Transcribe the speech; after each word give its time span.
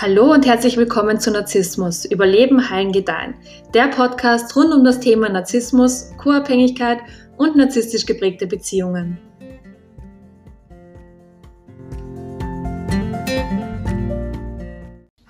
Hallo 0.00 0.32
und 0.32 0.46
herzlich 0.46 0.76
willkommen 0.76 1.18
zu 1.18 1.32
Narzissmus, 1.32 2.04
Überleben, 2.04 2.70
Heilen, 2.70 2.92
Gedeihen. 2.92 3.34
Der 3.74 3.88
Podcast 3.88 4.54
rund 4.54 4.72
um 4.72 4.84
das 4.84 5.00
Thema 5.00 5.28
Narzissmus, 5.28 6.12
Co-Abhängigkeit 6.18 6.98
und 7.36 7.56
narzisstisch 7.56 8.06
geprägte 8.06 8.46
Beziehungen. 8.46 9.18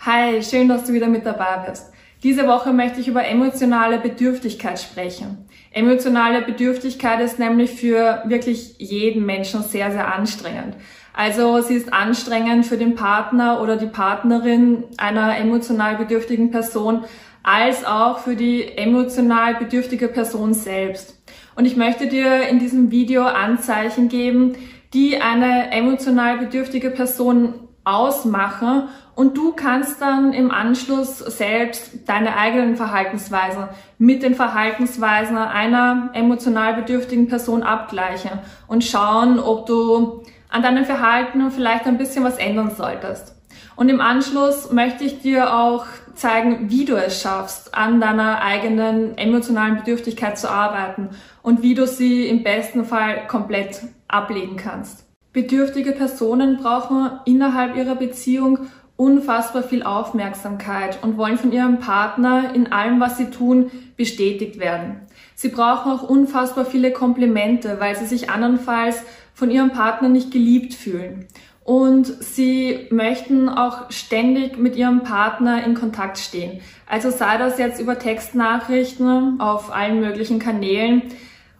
Hi, 0.00 0.42
schön, 0.42 0.68
dass 0.68 0.84
du 0.84 0.92
wieder 0.92 1.08
mit 1.08 1.24
dabei 1.24 1.66
bist. 1.66 1.90
Diese 2.22 2.46
Woche 2.46 2.74
möchte 2.74 3.00
ich 3.00 3.08
über 3.08 3.24
emotionale 3.24 3.98
Bedürftigkeit 3.98 4.78
sprechen. 4.78 5.48
Emotionale 5.70 6.42
Bedürftigkeit 6.42 7.20
ist 7.20 7.38
nämlich 7.38 7.70
für 7.70 8.22
wirklich 8.26 8.74
jeden 8.76 9.24
Menschen 9.24 9.62
sehr, 9.62 9.90
sehr 9.92 10.14
anstrengend. 10.14 10.74
Also 11.18 11.60
sie 11.62 11.74
ist 11.74 11.92
anstrengend 11.92 12.64
für 12.64 12.76
den 12.76 12.94
Partner 12.94 13.60
oder 13.60 13.76
die 13.76 13.88
Partnerin 13.88 14.84
einer 14.98 15.36
emotional 15.36 15.96
bedürftigen 15.96 16.52
Person, 16.52 17.02
als 17.42 17.84
auch 17.84 18.18
für 18.18 18.36
die 18.36 18.78
emotional 18.78 19.56
bedürftige 19.56 20.06
Person 20.06 20.54
selbst. 20.54 21.20
Und 21.56 21.64
ich 21.64 21.76
möchte 21.76 22.06
dir 22.06 22.42
in 22.48 22.60
diesem 22.60 22.92
Video 22.92 23.24
Anzeichen 23.24 24.08
geben, 24.08 24.54
die 24.94 25.20
eine 25.20 25.72
emotional 25.72 26.38
bedürftige 26.38 26.90
Person 26.90 27.54
ausmachen 27.82 28.84
und 29.16 29.36
du 29.36 29.54
kannst 29.54 30.00
dann 30.00 30.32
im 30.32 30.52
Anschluss 30.52 31.18
selbst 31.18 32.08
deine 32.08 32.36
eigenen 32.36 32.76
Verhaltensweisen 32.76 33.64
mit 33.98 34.22
den 34.22 34.36
Verhaltensweisen 34.36 35.36
einer 35.36 36.10
emotional 36.12 36.74
bedürftigen 36.74 37.26
Person 37.26 37.64
abgleichen 37.64 38.38
und 38.68 38.84
schauen, 38.84 39.40
ob 39.40 39.66
du 39.66 40.22
an 40.48 40.62
deinem 40.62 40.84
Verhalten 40.84 41.50
vielleicht 41.50 41.86
ein 41.86 41.98
bisschen 41.98 42.24
was 42.24 42.38
ändern 42.38 42.70
solltest. 42.74 43.34
Und 43.76 43.88
im 43.88 44.00
Anschluss 44.00 44.72
möchte 44.72 45.04
ich 45.04 45.20
dir 45.20 45.54
auch 45.54 45.86
zeigen, 46.14 46.68
wie 46.68 46.84
du 46.84 46.96
es 46.96 47.22
schaffst, 47.22 47.74
an 47.76 48.00
deiner 48.00 48.42
eigenen 48.42 49.16
emotionalen 49.16 49.76
Bedürftigkeit 49.76 50.36
zu 50.36 50.50
arbeiten 50.50 51.10
und 51.42 51.62
wie 51.62 51.74
du 51.74 51.86
sie 51.86 52.26
im 52.26 52.42
besten 52.42 52.84
Fall 52.84 53.26
komplett 53.28 53.82
ablegen 54.08 54.56
kannst. 54.56 55.06
Bedürftige 55.32 55.92
Personen 55.92 56.56
brauchen 56.56 57.10
innerhalb 57.24 57.76
ihrer 57.76 57.94
Beziehung 57.94 58.66
unfassbar 58.96 59.62
viel 59.62 59.84
Aufmerksamkeit 59.84 60.98
und 61.02 61.16
wollen 61.16 61.38
von 61.38 61.52
ihrem 61.52 61.78
Partner 61.78 62.52
in 62.52 62.72
allem, 62.72 62.98
was 62.98 63.16
sie 63.16 63.30
tun, 63.30 63.70
bestätigt 63.96 64.58
werden. 64.58 65.02
Sie 65.36 65.50
brauchen 65.50 65.92
auch 65.92 66.02
unfassbar 66.02 66.64
viele 66.64 66.90
Komplimente, 66.90 67.76
weil 67.78 67.94
sie 67.94 68.06
sich 68.06 68.28
andernfalls 68.28 69.04
von 69.38 69.52
ihrem 69.52 69.70
Partner 69.70 70.08
nicht 70.08 70.32
geliebt 70.32 70.74
fühlen. 70.74 71.28
Und 71.62 72.06
sie 72.06 72.88
möchten 72.90 73.48
auch 73.48 73.88
ständig 73.92 74.58
mit 74.58 74.74
ihrem 74.74 75.04
Partner 75.04 75.64
in 75.64 75.74
Kontakt 75.74 76.18
stehen. 76.18 76.60
Also 76.88 77.10
sei 77.10 77.36
das 77.38 77.56
jetzt 77.56 77.80
über 77.80 78.00
Textnachrichten 78.00 79.40
auf 79.40 79.72
allen 79.72 80.00
möglichen 80.00 80.40
Kanälen 80.40 81.02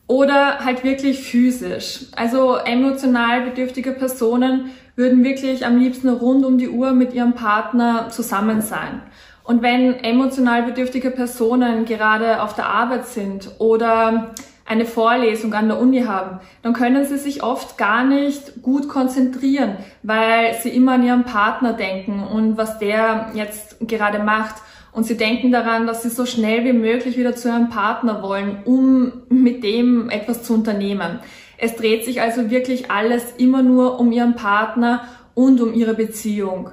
oder 0.08 0.58
halt 0.64 0.82
wirklich 0.82 1.20
physisch. 1.20 2.06
Also 2.16 2.56
emotional 2.56 3.42
bedürftige 3.42 3.92
Personen 3.92 4.70
würden 4.96 5.22
wirklich 5.22 5.64
am 5.64 5.78
liebsten 5.78 6.08
rund 6.08 6.44
um 6.44 6.58
die 6.58 6.70
Uhr 6.70 6.90
mit 6.92 7.14
ihrem 7.14 7.34
Partner 7.34 8.08
zusammen 8.08 8.60
sein. 8.60 9.02
Und 9.44 9.62
wenn 9.62 9.94
emotional 10.02 10.64
bedürftige 10.64 11.12
Personen 11.12 11.84
gerade 11.84 12.42
auf 12.42 12.56
der 12.56 12.66
Arbeit 12.66 13.06
sind 13.06 13.50
oder 13.58 14.34
eine 14.68 14.84
Vorlesung 14.84 15.54
an 15.54 15.68
der 15.68 15.80
Uni 15.80 16.02
haben, 16.02 16.40
dann 16.62 16.74
können 16.74 17.04
sie 17.06 17.16
sich 17.16 17.42
oft 17.42 17.78
gar 17.78 18.04
nicht 18.04 18.62
gut 18.62 18.88
konzentrieren, 18.88 19.76
weil 20.02 20.54
sie 20.54 20.68
immer 20.68 20.92
an 20.92 21.04
ihren 21.04 21.24
Partner 21.24 21.72
denken 21.72 22.22
und 22.22 22.58
was 22.58 22.78
der 22.78 23.30
jetzt 23.34 23.76
gerade 23.80 24.18
macht. 24.18 24.56
Und 24.92 25.04
sie 25.04 25.16
denken 25.16 25.52
daran, 25.52 25.86
dass 25.86 26.02
sie 26.02 26.10
so 26.10 26.26
schnell 26.26 26.64
wie 26.64 26.72
möglich 26.72 27.16
wieder 27.16 27.34
zu 27.34 27.48
ihrem 27.48 27.70
Partner 27.70 28.22
wollen, 28.22 28.58
um 28.64 29.12
mit 29.28 29.62
dem 29.62 30.10
etwas 30.10 30.42
zu 30.42 30.54
unternehmen. 30.54 31.20
Es 31.56 31.76
dreht 31.76 32.04
sich 32.04 32.20
also 32.20 32.50
wirklich 32.50 32.90
alles 32.90 33.34
immer 33.36 33.62
nur 33.62 33.98
um 33.98 34.12
ihren 34.12 34.34
Partner 34.36 35.02
und 35.34 35.60
um 35.60 35.72
ihre 35.72 35.94
Beziehung. 35.94 36.70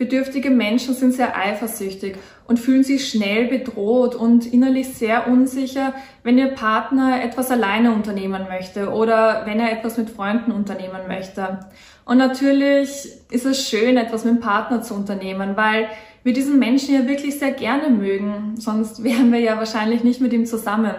Bedürftige 0.00 0.48
Menschen 0.48 0.94
sind 0.94 1.12
sehr 1.12 1.36
eifersüchtig 1.36 2.16
und 2.46 2.58
fühlen 2.58 2.82
sich 2.82 3.06
schnell 3.06 3.48
bedroht 3.48 4.14
und 4.14 4.50
innerlich 4.50 4.94
sehr 4.94 5.28
unsicher, 5.28 5.92
wenn 6.22 6.38
ihr 6.38 6.54
Partner 6.54 7.22
etwas 7.22 7.50
alleine 7.50 7.92
unternehmen 7.92 8.46
möchte 8.48 8.94
oder 8.94 9.42
wenn 9.44 9.60
er 9.60 9.70
etwas 9.70 9.98
mit 9.98 10.08
Freunden 10.08 10.52
unternehmen 10.52 11.06
möchte. 11.06 11.60
Und 12.06 12.16
natürlich 12.16 13.10
ist 13.30 13.44
es 13.44 13.68
schön, 13.68 13.98
etwas 13.98 14.24
mit 14.24 14.36
dem 14.36 14.40
Partner 14.40 14.80
zu 14.80 14.94
unternehmen, 14.94 15.58
weil 15.58 15.86
wir 16.22 16.32
diesen 16.32 16.58
Menschen 16.58 16.94
ja 16.94 17.06
wirklich 17.06 17.38
sehr 17.38 17.52
gerne 17.52 17.90
mögen, 17.90 18.54
sonst 18.56 19.04
wären 19.04 19.30
wir 19.30 19.40
ja 19.40 19.58
wahrscheinlich 19.58 20.02
nicht 20.02 20.22
mit 20.22 20.32
ihm 20.32 20.46
zusammen. 20.46 20.94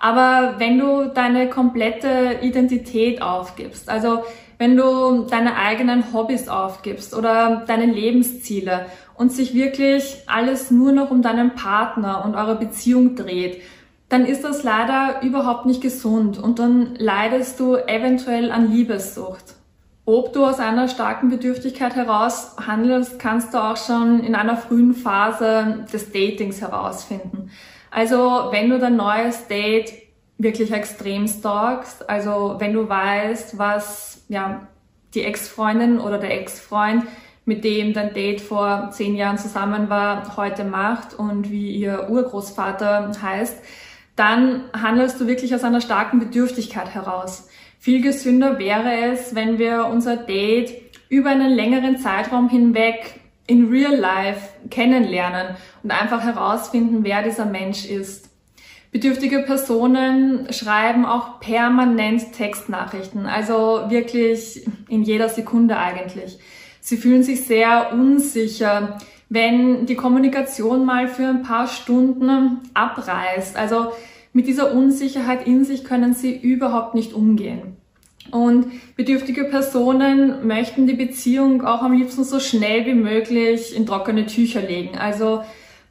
Aber 0.00 0.54
wenn 0.56 0.78
du 0.78 1.08
deine 1.14 1.50
komplette 1.50 2.38
Identität 2.40 3.20
aufgibst, 3.20 3.90
also 3.90 4.24
wenn 4.56 4.76
du 4.76 5.26
deine 5.28 5.56
eigenen 5.56 6.12
Hobbys 6.14 6.48
aufgibst 6.48 7.14
oder 7.14 7.64
deine 7.66 7.84
Lebensziele 7.86 8.86
und 9.14 9.30
sich 9.30 9.54
wirklich 9.54 10.16
alles 10.26 10.70
nur 10.70 10.92
noch 10.92 11.10
um 11.10 11.20
deinen 11.20 11.54
Partner 11.54 12.24
und 12.24 12.34
eure 12.34 12.56
Beziehung 12.56 13.14
dreht, 13.14 13.60
dann 14.08 14.24
ist 14.24 14.42
das 14.42 14.62
leider 14.62 15.22
überhaupt 15.22 15.66
nicht 15.66 15.82
gesund 15.82 16.38
und 16.38 16.58
dann 16.58 16.94
leidest 16.96 17.60
du 17.60 17.76
eventuell 17.76 18.50
an 18.50 18.72
Liebessucht. 18.72 19.54
Ob 20.06 20.32
du 20.32 20.44
aus 20.46 20.58
einer 20.60 20.88
starken 20.88 21.28
Bedürftigkeit 21.28 21.94
heraus 21.94 22.56
handelst, 22.66 23.18
kannst 23.18 23.52
du 23.52 23.58
auch 23.58 23.76
schon 23.76 24.20
in 24.20 24.34
einer 24.34 24.56
frühen 24.56 24.94
Phase 24.94 25.86
des 25.92 26.10
Datings 26.10 26.62
herausfinden. 26.62 27.50
Also 27.90 28.48
wenn 28.50 28.70
du 28.70 28.78
dein 28.78 28.96
neues 28.96 29.46
Date 29.48 29.92
wirklich 30.40 30.72
extrem 30.72 31.28
stalkst. 31.28 32.08
Also 32.08 32.56
wenn 32.58 32.72
du 32.72 32.88
weißt, 32.88 33.58
was 33.58 34.24
ja 34.28 34.66
die 35.14 35.22
Ex-Freundin 35.22 36.00
oder 36.00 36.18
der 36.18 36.40
Ex-Freund, 36.40 37.04
mit 37.44 37.64
dem 37.64 37.92
dein 37.92 38.14
Date 38.14 38.40
vor 38.40 38.90
zehn 38.92 39.16
Jahren 39.16 39.38
zusammen 39.38 39.90
war, 39.90 40.36
heute 40.36 40.64
macht 40.64 41.14
und 41.14 41.50
wie 41.50 41.70
ihr 41.72 42.08
Urgroßvater 42.08 43.12
heißt, 43.20 43.58
dann 44.16 44.64
handelst 44.72 45.20
du 45.20 45.26
wirklich 45.26 45.54
aus 45.54 45.64
einer 45.64 45.80
starken 45.80 46.20
Bedürftigkeit 46.20 46.94
heraus. 46.94 47.48
Viel 47.78 48.02
gesünder 48.02 48.58
wäre 48.58 49.12
es, 49.12 49.34
wenn 49.34 49.58
wir 49.58 49.86
unser 49.86 50.16
Date 50.16 50.72
über 51.08 51.30
einen 51.30 51.50
längeren 51.50 51.98
Zeitraum 51.98 52.48
hinweg 52.48 53.19
in 53.50 53.68
real 53.68 53.96
life 53.96 54.48
kennenlernen 54.70 55.56
und 55.82 55.90
einfach 55.90 56.22
herausfinden, 56.22 57.02
wer 57.02 57.22
dieser 57.22 57.46
Mensch 57.46 57.84
ist. 57.84 58.30
Bedürftige 58.92 59.40
Personen 59.40 60.52
schreiben 60.52 61.04
auch 61.04 61.40
permanent 61.40 62.32
Textnachrichten, 62.32 63.26
also 63.26 63.82
wirklich 63.88 64.66
in 64.88 65.02
jeder 65.02 65.28
Sekunde 65.28 65.76
eigentlich. 65.76 66.38
Sie 66.80 66.96
fühlen 66.96 67.22
sich 67.22 67.44
sehr 67.44 67.92
unsicher, 67.92 68.98
wenn 69.28 69.86
die 69.86 69.94
Kommunikation 69.94 70.84
mal 70.84 71.06
für 71.06 71.26
ein 71.26 71.42
paar 71.42 71.68
Stunden 71.68 72.58
abreißt. 72.74 73.56
Also 73.56 73.92
mit 74.32 74.46
dieser 74.46 74.72
Unsicherheit 74.72 75.46
in 75.46 75.64
sich 75.64 75.84
können 75.84 76.14
sie 76.14 76.36
überhaupt 76.36 76.94
nicht 76.94 77.12
umgehen. 77.12 77.76
Und 78.32 78.66
bedürftige 78.96 79.44
Personen 79.44 80.46
möchten 80.46 80.86
die 80.86 80.94
Beziehung 80.94 81.64
auch 81.64 81.82
am 81.82 81.92
liebsten 81.92 82.24
so 82.24 82.40
schnell 82.40 82.86
wie 82.86 82.94
möglich 82.94 83.74
in 83.76 83.86
trockene 83.86 84.26
Tücher 84.26 84.62
legen. 84.62 84.96
Also 84.98 85.42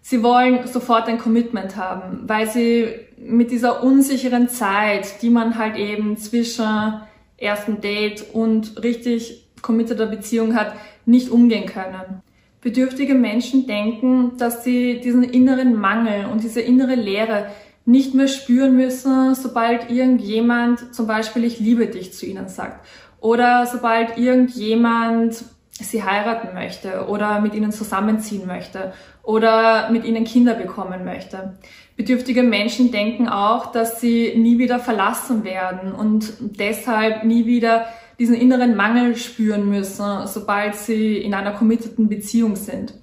Sie 0.02 0.24
wollen 0.24 0.66
sofort 0.66 1.08
ein 1.08 1.20
Commitment 1.20 1.76
haben, 1.76 2.22
weil 2.26 2.50
sie 2.50 2.88
mit 3.18 3.52
dieser 3.52 3.84
unsicheren 3.84 4.50
Zeit, 4.50 5.22
die 5.22 5.30
man 5.30 5.58
halt 5.58 5.76
eben 5.76 6.18
zwischen 6.18 7.02
ersten 7.38 7.82
Date 7.82 8.26
und 8.34 8.82
richtig 8.82 9.46
committeter 9.62 10.06
Beziehung 10.08 10.56
hat, 10.56 10.74
nicht 11.06 11.30
umgehen 11.30 11.66
können. 11.66 12.24
Bedürftige 12.62 13.14
Menschen 13.14 13.68
denken, 13.68 14.38
dass 14.38 14.64
sie 14.64 15.00
diesen 15.00 15.24
inneren 15.24 15.76
Mangel 15.76 16.26
und 16.26 16.44
diese 16.44 16.62
innere 16.62 16.96
Leere 16.96 17.52
nicht 17.90 18.14
mehr 18.14 18.28
spüren 18.28 18.76
müssen, 18.76 19.34
sobald 19.36 19.90
irgendjemand 19.90 20.94
zum 20.94 21.08
Beispiel 21.08 21.44
ich 21.44 21.60
liebe 21.60 21.88
dich 21.88 22.14
zu 22.14 22.26
ihnen 22.26 22.48
sagt 22.48 22.86
oder 23.20 23.66
sobald 23.66 24.18
irgendjemand 24.18 25.44
sie 25.72 26.04
heiraten 26.04 26.54
möchte 26.54 27.08
oder 27.08 27.42
mit 27.42 27.54
ihnen 27.54 27.72
zusammenziehen 27.72 28.46
möchte 28.46 28.94
oder 29.24 29.90
mit 29.92 30.06
ihnen 30.06 30.24
Kinder 30.24 30.54
bekommen 30.54 31.06
möchte. 31.06 31.58
Bedürftige 31.96 32.44
Menschen 32.44 32.92
denken 32.92 33.28
auch, 33.28 33.72
dass 33.72 34.00
sie 34.00 34.34
nie 34.38 34.58
wieder 34.58 34.80
verlassen 34.80 35.44
werden 35.44 35.92
und 35.94 36.34
deshalb 36.40 37.24
nie 37.24 37.46
wieder 37.46 37.88
diesen 38.20 38.36
inneren 38.36 38.76
Mangel 38.76 39.16
spüren 39.16 39.70
müssen, 39.70 40.28
sobald 40.28 40.76
sie 40.76 41.18
in 41.18 41.34
einer 41.34 41.52
committeden 41.52 42.10
Beziehung 42.10 42.56
sind. 42.56 42.94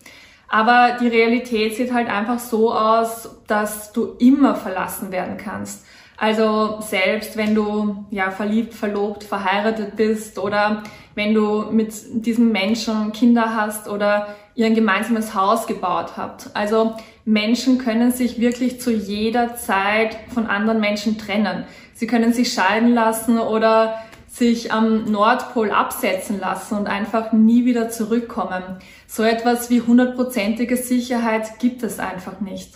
Aber 0.48 0.96
die 1.00 1.08
Realität 1.08 1.76
sieht 1.76 1.92
halt 1.92 2.08
einfach 2.08 2.38
so 2.38 2.72
aus, 2.72 3.28
dass 3.46 3.92
du 3.92 4.14
immer 4.18 4.54
verlassen 4.54 5.10
werden 5.10 5.36
kannst. 5.36 5.84
Also 6.16 6.78
selbst 6.80 7.36
wenn 7.36 7.54
du 7.54 8.06
ja 8.10 8.30
verliebt, 8.30 8.72
verlobt, 8.72 9.24
verheiratet 9.24 9.96
bist 9.96 10.38
oder 10.38 10.82
wenn 11.14 11.34
du 11.34 11.66
mit 11.70 11.92
diesem 12.24 12.52
Menschen 12.52 13.12
Kinder 13.12 13.54
hast 13.54 13.88
oder 13.88 14.28
ihr 14.54 14.66
ein 14.66 14.74
gemeinsames 14.74 15.34
Haus 15.34 15.66
gebaut 15.66 16.16
habt. 16.16 16.48
Also 16.54 16.94
Menschen 17.26 17.78
können 17.78 18.12
sich 18.12 18.40
wirklich 18.40 18.80
zu 18.80 18.90
jeder 18.90 19.56
Zeit 19.56 20.16
von 20.32 20.46
anderen 20.46 20.80
Menschen 20.80 21.18
trennen. 21.18 21.64
Sie 21.92 22.06
können 22.06 22.32
sich 22.32 22.52
scheiden 22.52 22.94
lassen 22.94 23.38
oder 23.38 23.98
sich 24.36 24.70
am 24.70 25.10
Nordpol 25.10 25.70
absetzen 25.70 26.38
lassen 26.38 26.76
und 26.76 26.88
einfach 26.88 27.32
nie 27.32 27.64
wieder 27.64 27.88
zurückkommen. 27.88 28.62
So 29.06 29.22
etwas 29.22 29.70
wie 29.70 29.80
hundertprozentige 29.80 30.76
Sicherheit 30.76 31.58
gibt 31.58 31.82
es 31.82 31.98
einfach 31.98 32.40
nicht. 32.40 32.74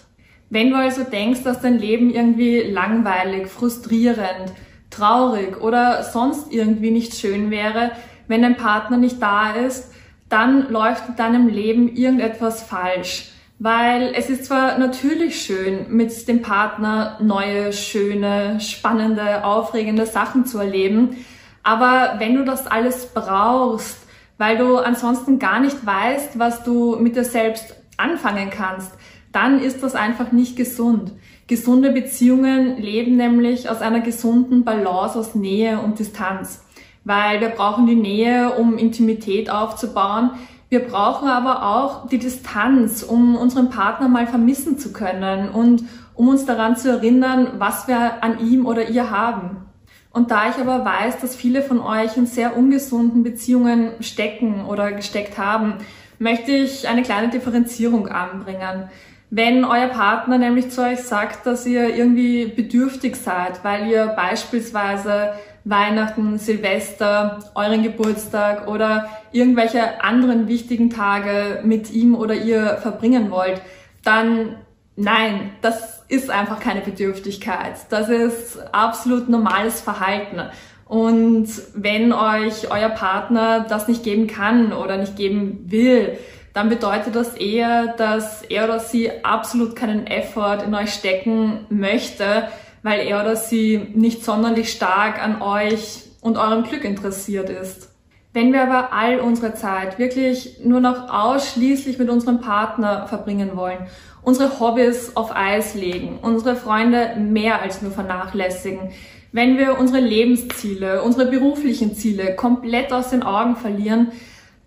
Wenn 0.49 0.71
du 0.71 0.77
also 0.77 1.05
denkst, 1.05 1.43
dass 1.45 1.61
dein 1.61 1.79
Leben 1.79 2.11
irgendwie 2.11 2.63
langweilig, 2.63 3.49
frustrierend, 3.49 4.53
traurig 4.89 5.61
oder 5.61 6.03
sonst 6.03 6.51
irgendwie 6.51 6.91
nicht 6.91 7.15
schön 7.15 7.51
wäre, 7.51 7.93
wenn 8.27 8.41
dein 8.41 8.57
Partner 8.57 8.97
nicht 8.97 9.21
da 9.21 9.53
ist, 9.53 9.93
dann 10.31 10.71
läuft 10.71 11.11
in 11.11 11.17
deinem 11.17 11.49
Leben 11.49 11.95
irgendetwas 11.95 12.63
falsch. 12.63 13.33
Weil 13.59 14.15
es 14.17 14.31
ist 14.31 14.47
zwar 14.47 14.79
natürlich 14.79 15.43
schön, 15.43 15.95
mit 15.95 16.27
dem 16.27 16.41
Partner 16.41 17.19
neue, 17.21 17.75
schöne, 17.75 18.59
spannende, 18.61 19.45
aufregende 19.45 20.07
Sachen 20.07 20.47
zu 20.47 20.59
erleben, 20.59 21.17
aber 21.63 22.15
wenn 22.19 22.35
du 22.35 22.45
das 22.45 22.67
alles 22.67 23.07
brauchst, 23.13 23.99
weil 24.39 24.57
du 24.57 24.79
ansonsten 24.79 25.39
gar 25.39 25.61
nicht 25.61 25.85
weißt, 25.85 26.39
was 26.39 26.65
du 26.65 26.97
mit 26.97 27.17
dir 27.17 27.25
selbst 27.25 27.75
anfangen 27.99 28.51
kannst, 28.51 28.93
dann 29.33 29.61
ist 29.61 29.83
das 29.83 29.95
einfach 29.95 30.33
nicht 30.33 30.57
gesund. 30.57 31.13
Gesunde 31.47 31.91
Beziehungen 31.91 32.79
leben 32.79 33.17
nämlich 33.17 33.69
aus 33.69 33.81
einer 33.81 34.01
gesunden 34.01 34.65
Balance 34.65 35.19
aus 35.19 35.35
Nähe 35.35 35.81
und 35.81 35.99
Distanz, 35.99 36.65
weil 37.05 37.41
wir 37.41 37.51
brauchen 37.51 37.87
die 37.87 37.97
Nähe, 37.97 38.53
um 38.53 38.79
Intimität 38.79 39.51
aufzubauen. 39.51 40.31
Wir 40.69 40.81
brauchen 40.81 41.29
aber 41.29 41.67
auch 41.67 42.09
die 42.09 42.19
Distanz, 42.19 43.03
um 43.03 43.37
unseren 43.37 43.71
Partner 43.71 44.09
mal 44.09 44.27
vermissen 44.27 44.79
zu 44.79 44.93
können 44.93 45.49
und 45.49 45.85
um 46.15 46.29
uns 46.29 46.47
daran 46.47 46.77
zu 46.77 46.89
erinnern, 46.89 47.55
was 47.59 47.89
wir 47.89 48.23
an 48.23 48.39
ihm 48.39 48.67
oder 48.67 48.89
ihr 48.89 49.11
haben. 49.11 49.70
Und 50.11 50.31
da 50.31 50.51
ich 50.51 50.57
aber 50.57 50.85
weiß, 50.85 51.21
dass 51.21 51.37
viele 51.37 51.63
von 51.63 51.81
euch 51.81 52.17
in 52.17 52.27
sehr 52.27 52.57
ungesunden 52.57 53.23
Beziehungen 53.23 53.93
stecken 54.01 54.65
oder 54.65 54.93
gesteckt 54.93 55.39
haben, 55.39 55.75
möchte 56.19 56.51
ich 56.51 56.89
eine 56.89 57.03
kleine 57.03 57.29
Differenzierung 57.29 58.09
anbringen. 58.09 58.91
Wenn 59.31 59.65
euer 59.65 59.87
Partner 59.87 60.39
nämlich 60.39 60.71
zu 60.71 60.83
euch 60.83 60.99
sagt, 60.99 61.47
dass 61.47 61.65
ihr 61.65 61.95
irgendwie 61.95 62.47
bedürftig 62.47 63.15
seid, 63.15 63.63
weil 63.63 63.87
ihr 63.87 64.09
beispielsweise 64.09 65.35
Weihnachten, 65.65 66.39
Silvester, 66.39 67.39
euren 67.55 67.85
Geburtstag 67.85 68.67
oder 68.67 69.09
irgendwelche 69.31 70.03
anderen 70.03 70.49
wichtigen 70.49 70.91
Tage 70.91 71.61
mit 71.63 71.93
ihm 71.93 72.17
oder 72.17 72.35
ihr 72.35 72.79
verbringen 72.83 73.31
wollt, 73.31 73.63
dann 74.03 74.57
nein, 75.01 75.53
das 75.63 76.03
ist 76.09 76.31
einfach 76.31 76.61
keine 76.61 76.81
Bedürftigkeit. 76.81 77.75
Das 77.89 78.09
ist 78.09 78.59
absolut 78.73 79.29
normales 79.29 79.81
Verhalten. 79.81 80.43
Und 80.87 81.49
wenn 81.75 82.13
euch 82.13 82.71
euer 82.71 82.89
Partner 82.89 83.65
das 83.69 83.87
nicht 83.87 84.03
geben 84.03 84.27
kann 84.27 84.73
oder 84.73 84.97
nicht 84.97 85.17
geben 85.17 85.65
will, 85.67 86.19
dann 86.53 86.69
bedeutet 86.69 87.15
das 87.15 87.35
eher, 87.35 87.95
dass 87.97 88.43
er 88.43 88.65
oder 88.65 88.81
sie 88.81 89.25
absolut 89.25 89.77
keinen 89.77 90.09
Effort 90.09 90.65
in 90.67 90.75
euch 90.75 90.93
stecken 90.93 91.67
möchte, 91.71 92.49
weil 92.83 93.07
er 93.07 93.21
oder 93.21 93.37
sie 93.37 93.93
nicht 93.95 94.25
sonderlich 94.25 94.73
stark 94.73 95.23
an 95.23 95.43
euch 95.43 96.03
und 96.21 96.37
eurem 96.37 96.65
Glück 96.65 96.85
interessiert 96.85 97.51
ist. 97.51 97.91
Wenn 98.33 98.53
wir 98.53 98.63
aber 98.63 98.93
all 98.93 99.19
unsere 99.19 99.55
Zeit 99.55 99.99
wirklich 99.99 100.61
nur 100.65 100.81
noch 100.81 101.13
ausschließlich 101.13 101.99
mit 101.99 102.09
unserem 102.11 102.41
Partner 102.41 103.09
verbringen 103.09 103.57
wollen, 103.57 103.89
unsere 104.23 104.61
Hobbys 104.61 105.17
auf 105.17 105.35
Eis 105.35 105.75
legen, 105.75 106.19
unsere 106.23 106.57
Freunde 106.57 107.17
mehr 107.19 107.63
als 107.63 107.83
nur 107.83 107.91
vernachlässigen, 107.91 108.91
wenn 109.33 109.59
wir 109.59 109.79
unsere 109.79 110.01
Lebensziele, 110.01 111.03
unsere 111.03 111.31
beruflichen 111.31 111.95
Ziele 111.95 112.35
komplett 112.35 112.93
aus 112.93 113.11
den 113.11 113.23
Augen 113.23 113.57
verlieren, 113.57 114.09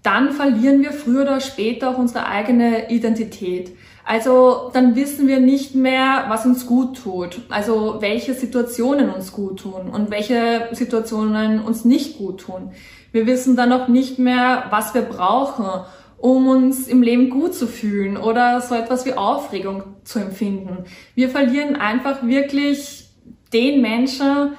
dann 0.03 0.31
verlieren 0.31 0.81
wir 0.81 0.91
früher 0.91 1.23
oder 1.23 1.39
später 1.41 1.89
auch 1.89 1.97
unsere 1.97 2.25
eigene 2.27 2.89
Identität. 2.89 3.71
Also 4.05 4.69
dann 4.73 4.95
wissen 4.95 5.27
wir 5.27 5.39
nicht 5.39 5.75
mehr, 5.75 6.25
was 6.27 6.45
uns 6.45 6.65
gut 6.65 7.01
tut, 7.01 7.41
also 7.49 7.97
welche 8.01 8.33
Situationen 8.33 9.09
uns 9.09 9.31
gut 9.31 9.61
tun 9.61 9.89
und 9.91 10.11
welche 10.11 10.67
Situationen 10.73 11.61
uns 11.61 11.85
nicht 11.85 12.17
gut 12.17 12.41
tun. 12.41 12.71
Wir 13.13 13.27
wissen 13.27 13.55
dann 13.55 13.71
auch 13.71 13.87
nicht 13.87 14.19
mehr, 14.19 14.65
was 14.71 14.93
wir 14.93 15.03
brauchen, 15.03 15.85
um 16.23 16.47
uns 16.47 16.87
im 16.87 17.03
Leben 17.03 17.29
gut 17.29 17.53
zu 17.53 17.67
fühlen 17.67 18.15
oder 18.15 18.61
so 18.61 18.75
etwas 18.75 19.05
wie 19.05 19.11
Aufregung 19.11 19.83
zu 20.05 20.19
empfinden. 20.19 20.85
Wir 21.15 21.27
verlieren 21.27 21.75
einfach 21.75 22.25
wirklich 22.25 23.09
den 23.51 23.81
Menschen, 23.81 24.53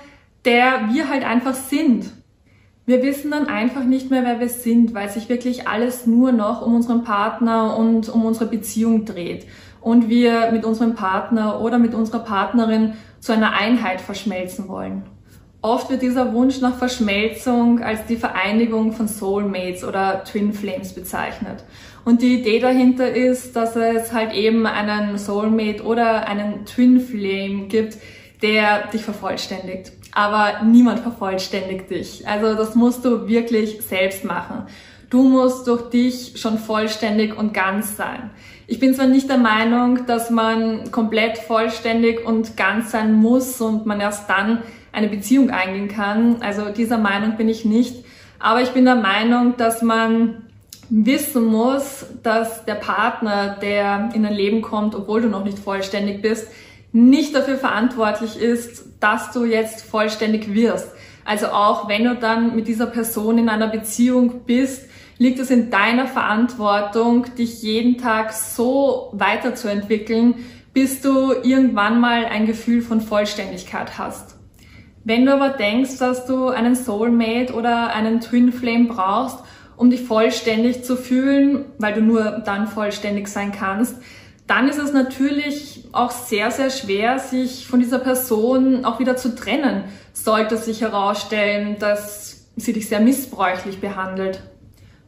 der 0.44 0.90
wir 0.93 1.08
halt 1.08 1.25
einfach 1.25 1.55
sind. 1.55 2.11
Wir 2.84 3.02
wissen 3.02 3.31
dann 3.31 3.46
einfach 3.46 3.84
nicht 3.84 4.11
mehr, 4.11 4.25
wer 4.25 4.40
wir 4.40 4.50
sind, 4.50 4.93
weil 4.93 5.08
sich 5.08 5.31
wirklich 5.31 5.66
alles 5.66 6.06
nur 6.06 6.32
noch 6.32 6.61
um 6.61 6.75
unseren 6.75 7.02
Partner 7.02 7.78
und 7.78 8.10
um 8.10 8.26
unsere 8.26 8.44
Beziehung 8.44 9.06
dreht 9.06 9.46
und 9.81 10.10
wir 10.10 10.52
mit 10.52 10.67
unserem 10.67 10.94
Partner 10.94 11.62
oder 11.62 11.78
mit 11.78 11.94
unserer 11.94 12.25
Partnerin 12.25 12.93
zu 13.20 13.32
einer 13.32 13.55
Einheit 13.55 14.02
verschmelzen 14.02 14.69
wollen. 14.69 15.05
Oft 15.64 15.88
wird 15.88 16.02
dieser 16.02 16.34
Wunsch 16.34 16.61
nach 16.61 16.76
Verschmelzung 16.76 17.82
als 17.82 18.05
die 18.05 18.16
Vereinigung 18.16 18.93
von 18.93 19.08
Soulmates 19.08 19.82
oder 19.82 20.22
Twin 20.25 20.52
Flames 20.52 20.93
bezeichnet. 20.93 21.64
Und 22.05 22.20
die 22.20 22.34
Idee 22.40 22.58
dahinter 22.58 23.11
ist, 23.11 23.56
dass 23.56 23.75
es 23.75 24.12
halt 24.12 24.34
eben 24.34 24.66
einen 24.66 25.16
Soulmate 25.16 25.82
oder 25.82 26.28
einen 26.28 26.66
Twin 26.66 27.00
Flame 27.00 27.69
gibt, 27.69 27.96
der 28.43 28.88
dich 28.88 29.02
vervollständigt 29.02 29.93
aber 30.14 30.62
niemand 30.64 31.00
vervollständigt 31.00 31.90
dich. 31.90 32.26
Also 32.26 32.55
das 32.55 32.75
musst 32.75 33.05
du 33.05 33.26
wirklich 33.26 33.82
selbst 33.82 34.25
machen. 34.25 34.67
Du 35.10 35.22
musst 35.22 35.67
durch 35.67 35.90
dich 35.90 36.40
schon 36.40 36.58
vollständig 36.58 37.37
und 37.37 37.52
ganz 37.52 37.96
sein. 37.96 38.31
Ich 38.67 38.78
bin 38.78 38.94
zwar 38.94 39.06
nicht 39.06 39.28
der 39.28 39.38
Meinung, 39.38 40.06
dass 40.06 40.31
man 40.31 40.90
komplett 40.90 41.38
vollständig 41.38 42.25
und 42.25 42.56
ganz 42.56 42.93
sein 42.93 43.12
muss 43.12 43.60
und 43.60 43.87
man 43.87 44.00
erst 44.00 44.31
dann 44.31 44.62
eine 44.94 45.08
Beziehung 45.08 45.50
eingehen 45.50 45.88
kann. 45.88 46.41
Also 46.41 46.70
dieser 46.70 46.98
Meinung 46.98 47.36
bin 47.36 47.48
ich 47.48 47.65
nicht. 47.65 48.05
Aber 48.39 48.63
ich 48.63 48.70
bin 48.70 48.84
der 48.84 48.96
Meinung, 48.96 49.56
dass 49.56 49.82
man 49.82 50.44
wissen 50.91 51.44
muss, 51.44 52.06
dass 52.22 52.65
der 52.65 52.74
Partner, 52.74 53.56
der 53.60 54.10
in 54.15 54.22
dein 54.22 54.34
Leben 54.34 54.63
kommt, 54.63 54.94
obwohl 54.94 55.22
du 55.22 55.29
noch 55.29 55.44
nicht 55.44 55.58
vollständig 55.58 56.22
bist, 56.22 56.48
nicht 56.93 57.34
dafür 57.34 57.56
verantwortlich 57.56 58.39
ist, 58.39 58.84
dass 59.01 59.32
du 59.32 59.44
jetzt 59.44 59.82
vollständig 59.82 60.55
wirst. 60.55 60.89
Also 61.24 61.46
auch 61.48 61.89
wenn 61.89 62.05
du 62.05 62.15
dann 62.15 62.55
mit 62.55 62.69
dieser 62.69 62.86
Person 62.86 63.39
in 63.39 63.48
einer 63.48 63.69
Beziehung 63.69 64.43
bist, 64.46 64.89
liegt 65.19 65.39
es 65.39 65.51
in 65.51 65.70
deiner 65.70 66.06
Verantwortung, 66.06 67.27
dich 67.36 67.63
jeden 67.63 67.98
Tag 67.98 68.32
so 68.32 69.10
weiterzuentwickeln, 69.13 70.34
bis 70.72 71.01
du 71.01 71.32
irgendwann 71.32 72.01
mal 72.01 72.27
ein 72.27 72.46
Gefühl 72.46 72.82
von 72.82 73.01
Vollständigkeit 73.01 73.96
hast. 73.96 74.36
Wenn 75.05 75.27
du 75.27 75.34
aber 75.34 75.51
denkst, 75.51 75.99
dass 75.99 76.27
du 76.27 76.49
einen 76.49 76.75
Soulmate 76.75 77.53
oder 77.53 77.94
einen 77.94 78.20
Twin 78.20 78.53
Flame 78.53 78.87
brauchst, 78.87 79.39
um 79.77 79.91
dich 79.91 80.03
vollständig 80.03 80.84
zu 80.84 80.96
fühlen, 80.96 81.67
weil 81.79 81.93
du 81.93 82.01
nur 82.01 82.43
dann 82.44 82.67
vollständig 82.67 83.29
sein 83.29 83.53
kannst, 83.53 83.96
dann 84.46 84.69
ist 84.69 84.79
es 84.79 84.93
natürlich 84.93 85.84
auch 85.93 86.11
sehr, 86.11 86.51
sehr 86.51 86.70
schwer, 86.70 87.19
sich 87.19 87.67
von 87.67 87.81
dieser 87.81 87.99
Person 87.99 88.84
auch 88.84 88.99
wieder 88.99 89.17
zu 89.17 89.34
trennen, 89.34 89.84
sollte 90.13 90.56
sich 90.56 90.81
herausstellen, 90.81 91.77
dass 91.79 92.46
sie 92.56 92.73
dich 92.73 92.89
sehr 92.89 93.01
missbräuchlich 93.01 93.81
behandelt. 93.81 94.43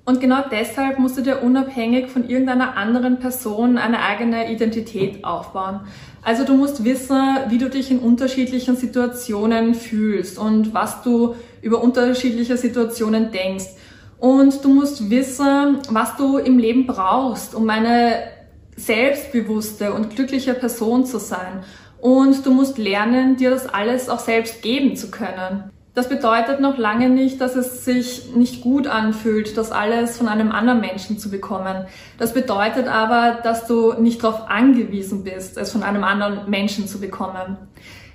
Und 0.07 0.21
genau 0.21 0.45
deshalb 0.49 1.01
musst 1.01 1.19
du 1.19 1.23
dir 1.23 1.43
unabhängig 1.43 2.11
von 2.11 2.29
irgendeiner 2.29 2.77
anderen 2.77 3.19
Person 3.19 3.77
eine 3.77 4.03
eigene 4.03 4.53
Identität 4.53 5.25
aufbauen. 5.25 5.81
Also 6.23 6.45
du 6.45 6.55
musst 6.55 6.85
wissen, 6.85 7.21
wie 7.49 7.59
du 7.59 7.69
dich 7.69 7.91
in 7.91 7.99
unterschiedlichen 7.99 8.77
Situationen 8.77 9.75
fühlst 9.75 10.39
und 10.39 10.73
was 10.73 11.03
du 11.03 11.35
über 11.61 11.83
unterschiedliche 11.83 12.57
Situationen 12.57 13.33
denkst. 13.33 13.67
Und 14.21 14.65
du 14.65 14.69
musst 14.69 15.11
wissen, 15.11 15.79
was 15.91 16.17
du 16.17 16.39
im 16.39 16.59
Leben 16.59 16.87
brauchst, 16.87 17.57
um 17.57 17.69
eine 17.69 18.29
selbstbewusste 18.77 19.93
und 19.93 20.15
glückliche 20.15 20.55
Person 20.55 21.05
zu 21.05 21.19
sein. 21.19 21.65
Und 22.01 22.47
du 22.47 22.53
musst 22.53 22.79
lernen, 22.79 23.37
dir 23.37 23.51
das 23.51 23.67
alles 23.67 24.09
auch 24.09 24.21
selbst 24.21 24.63
geben 24.63 24.95
zu 24.95 25.11
können. 25.11 25.73
Das 25.97 26.11
bedeutet 26.11 26.61
noch 26.61 26.77
lange 26.77 27.09
nicht, 27.09 27.41
dass 27.41 27.57
es 27.57 27.87
sich 27.87 28.35
nicht 28.35 28.61
gut 28.61 28.87
anfühlt, 28.87 29.57
das 29.57 29.73
alles 29.73 30.19
von 30.19 30.29
einem 30.29 30.53
anderen 30.53 30.83
Menschen 30.83 31.19
zu 31.19 31.31
bekommen. 31.31 31.87
Das 32.19 32.35
bedeutet 32.35 32.87
aber, 32.87 33.39
dass 33.43 33.67
du 33.67 33.95
nicht 33.95 34.23
darauf 34.23 34.51
angewiesen 34.51 35.25
bist, 35.25 35.57
es 35.57 35.73
von 35.73 35.83
einem 35.83 36.05
anderen 36.05 36.51
Menschen 36.51 36.87
zu 36.87 37.01
bekommen. 37.01 37.57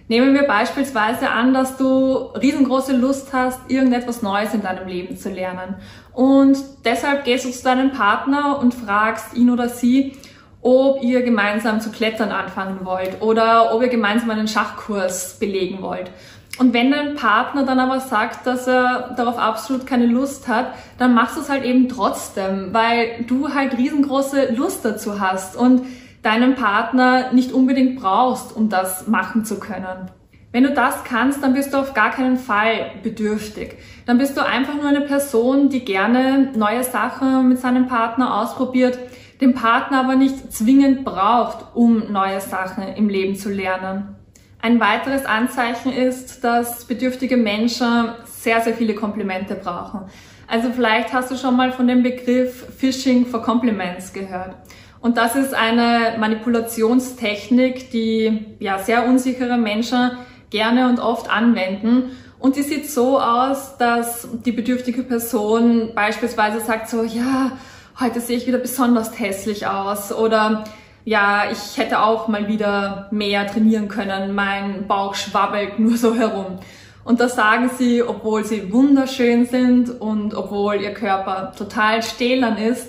Nehmen 0.07 0.35
wir 0.35 0.43
beispielsweise 0.43 1.31
an, 1.31 1.55
dass 1.55 1.77
du 1.77 2.17
riesengroße 2.39 2.95
Lust 2.95 3.33
hast, 3.33 3.59
irgendetwas 3.67 4.21
Neues 4.21 4.53
in 4.53 4.61
deinem 4.61 4.87
Leben 4.87 5.17
zu 5.17 5.31
lernen. 5.31 5.73
Und 6.13 6.59
deshalb 6.85 7.23
gehst 7.23 7.45
du 7.45 7.49
zu 7.49 7.63
deinem 7.63 7.93
Partner 7.93 8.59
und 8.59 8.75
fragst 8.75 9.35
ihn 9.35 9.49
oder 9.49 9.69
sie, 9.69 10.13
ob 10.61 11.01
ihr 11.01 11.23
gemeinsam 11.23 11.81
zu 11.81 11.89
klettern 11.89 12.29
anfangen 12.29 12.85
wollt 12.85 13.23
oder 13.23 13.73
ob 13.73 13.81
ihr 13.81 13.89
gemeinsam 13.89 14.29
einen 14.29 14.47
Schachkurs 14.47 15.39
belegen 15.39 15.81
wollt. 15.81 16.11
Und 16.57 16.73
wenn 16.73 16.91
dein 16.91 17.15
Partner 17.15 17.63
dann 17.63 17.79
aber 17.79 17.99
sagt, 17.99 18.45
dass 18.45 18.67
er 18.67 19.13
darauf 19.15 19.37
absolut 19.37 19.87
keine 19.87 20.05
Lust 20.05 20.47
hat, 20.47 20.73
dann 20.97 21.13
machst 21.13 21.37
du 21.37 21.41
es 21.41 21.49
halt 21.49 21.63
eben 21.63 21.87
trotzdem, 21.87 22.73
weil 22.73 23.23
du 23.27 23.53
halt 23.53 23.77
riesengroße 23.77 24.53
Lust 24.53 24.83
dazu 24.83 25.19
hast 25.19 25.55
und 25.55 25.83
deinen 26.23 26.55
Partner 26.55 27.31
nicht 27.31 27.51
unbedingt 27.51 27.99
brauchst, 27.99 28.55
um 28.55 28.69
das 28.69 29.07
machen 29.07 29.45
zu 29.45 29.59
können. 29.59 30.11
Wenn 30.51 30.63
du 30.63 30.73
das 30.73 31.05
kannst, 31.05 31.41
dann 31.41 31.53
bist 31.53 31.73
du 31.73 31.77
auf 31.77 31.93
gar 31.93 32.11
keinen 32.11 32.37
Fall 32.37 32.91
bedürftig. 33.03 33.77
Dann 34.05 34.17
bist 34.17 34.35
du 34.35 34.45
einfach 34.45 34.75
nur 34.75 34.87
eine 34.87 35.01
Person, 35.01 35.69
die 35.69 35.85
gerne 35.85 36.51
neue 36.55 36.83
Sachen 36.83 37.47
mit 37.47 37.59
seinem 37.59 37.87
Partner 37.87 38.41
ausprobiert, 38.41 38.99
den 39.39 39.53
Partner 39.53 40.01
aber 40.01 40.15
nicht 40.15 40.51
zwingend 40.51 41.05
braucht, 41.05 41.73
um 41.73 42.11
neue 42.11 42.41
Sachen 42.41 42.83
im 42.83 43.07
Leben 43.07 43.35
zu 43.35 43.49
lernen. 43.49 44.17
Ein 44.63 44.79
weiteres 44.79 45.25
Anzeichen 45.25 45.91
ist, 45.91 46.43
dass 46.43 46.85
bedürftige 46.85 47.35
Menschen 47.35 48.11
sehr, 48.25 48.61
sehr 48.61 48.75
viele 48.75 48.93
Komplimente 48.93 49.55
brauchen. 49.55 50.01
Also 50.47 50.69
vielleicht 50.71 51.13
hast 51.13 51.31
du 51.31 51.35
schon 51.35 51.55
mal 51.55 51.71
von 51.71 51.87
dem 51.87 52.03
Begriff 52.03 52.67
Phishing 52.77 53.25
for 53.25 53.41
Compliments 53.41 54.13
gehört. 54.13 54.55
Und 54.99 55.17
das 55.17 55.35
ist 55.35 55.55
eine 55.55 56.15
Manipulationstechnik, 56.19 57.89
die 57.89 58.45
ja 58.59 58.77
sehr 58.77 59.07
unsichere 59.07 59.57
Menschen 59.57 60.11
gerne 60.51 60.89
und 60.89 60.99
oft 60.99 61.27
anwenden. 61.27 62.11
Und 62.37 62.55
die 62.55 62.61
sieht 62.61 62.87
so 62.87 63.19
aus, 63.19 63.77
dass 63.77 64.27
die 64.45 64.51
bedürftige 64.51 65.01
Person 65.01 65.93
beispielsweise 65.95 66.59
sagt 66.59 66.87
so, 66.87 67.03
ja, 67.03 67.53
heute 67.99 68.19
sehe 68.19 68.37
ich 68.37 68.45
wieder 68.45 68.59
besonders 68.59 69.19
hässlich 69.19 69.65
aus 69.65 70.11
oder 70.11 70.65
ja, 71.05 71.45
ich 71.51 71.77
hätte 71.77 72.01
auch 72.01 72.27
mal 72.27 72.47
wieder 72.47 73.07
mehr 73.11 73.47
trainieren 73.47 73.87
können, 73.87 74.35
mein 74.35 74.87
Bauch 74.87 75.15
schwabbelt 75.15 75.79
nur 75.79 75.97
so 75.97 76.15
herum. 76.15 76.59
Und 77.03 77.19
das 77.19 77.35
sagen 77.35 77.69
sie, 77.77 78.03
obwohl 78.03 78.45
sie 78.45 78.71
wunderschön 78.71 79.45
sind 79.45 79.89
und 80.01 80.35
obwohl 80.35 80.75
ihr 80.75 80.93
Körper 80.93 81.53
total 81.57 82.03
stählern 82.03 82.57
ist. 82.57 82.87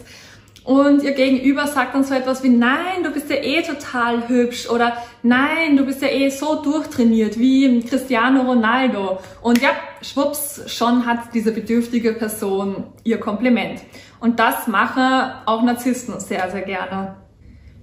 Und 0.64 1.02
ihr 1.02 1.12
Gegenüber 1.12 1.66
sagt 1.66 1.94
dann 1.94 2.04
so 2.04 2.14
etwas 2.14 2.44
wie, 2.44 2.48
nein, 2.48 3.02
du 3.02 3.10
bist 3.10 3.28
ja 3.28 3.36
eh 3.36 3.62
total 3.62 4.28
hübsch 4.28 4.68
oder 4.68 4.96
nein, 5.24 5.76
du 5.76 5.84
bist 5.84 6.02
ja 6.02 6.08
eh 6.08 6.28
so 6.28 6.62
durchtrainiert 6.62 7.36
wie 7.38 7.80
Cristiano 7.80 8.42
Ronaldo. 8.42 9.18
Und 9.40 9.60
ja, 9.60 9.70
schwupps, 10.02 10.62
schon 10.66 11.04
hat 11.04 11.34
diese 11.34 11.50
bedürftige 11.50 12.12
Person 12.12 12.84
ihr 13.02 13.18
Kompliment. 13.18 13.80
Und 14.20 14.38
das 14.38 14.68
machen 14.68 15.32
auch 15.46 15.62
Narzissten 15.62 16.20
sehr, 16.20 16.48
sehr 16.48 16.62
gerne. 16.62 17.21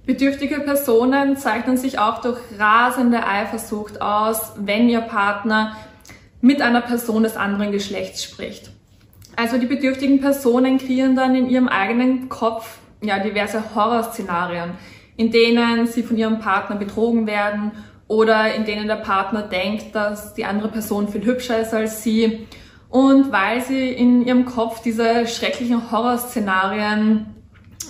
Bedürftige 0.06 0.60
Personen 0.60 1.36
zeichnen 1.36 1.76
sich 1.76 1.98
auch 1.98 2.20
durch 2.20 2.38
rasende 2.58 3.26
Eifersucht 3.26 4.00
aus, 4.00 4.52
wenn 4.56 4.88
ihr 4.88 5.02
Partner 5.02 5.76
mit 6.40 6.62
einer 6.62 6.80
Person 6.80 7.22
des 7.22 7.36
anderen 7.36 7.70
Geschlechts 7.70 8.24
spricht. 8.24 8.70
Also 9.36 9.58
die 9.58 9.66
bedürftigen 9.66 10.20
Personen 10.20 10.78
kreieren 10.78 11.16
dann 11.16 11.34
in 11.34 11.48
ihrem 11.48 11.68
eigenen 11.68 12.28
Kopf 12.28 12.78
ja 13.02 13.18
diverse 13.18 13.74
Horrorszenarien, 13.74 14.72
in 15.16 15.30
denen 15.30 15.86
sie 15.86 16.02
von 16.02 16.16
ihrem 16.16 16.40
Partner 16.40 16.76
betrogen 16.76 17.26
werden 17.26 17.72
oder 18.08 18.54
in 18.54 18.64
denen 18.64 18.88
der 18.88 18.96
Partner 18.96 19.42
denkt, 19.42 19.94
dass 19.94 20.34
die 20.34 20.44
andere 20.44 20.68
Person 20.68 21.08
viel 21.08 21.24
hübscher 21.24 21.60
ist 21.60 21.72
als 21.72 22.02
sie. 22.02 22.46
Und 22.88 23.30
weil 23.30 23.60
sie 23.60 23.90
in 23.90 24.26
ihrem 24.26 24.46
Kopf 24.46 24.82
diese 24.82 25.26
schrecklichen 25.26 25.92
Horrorszenarien 25.92 27.26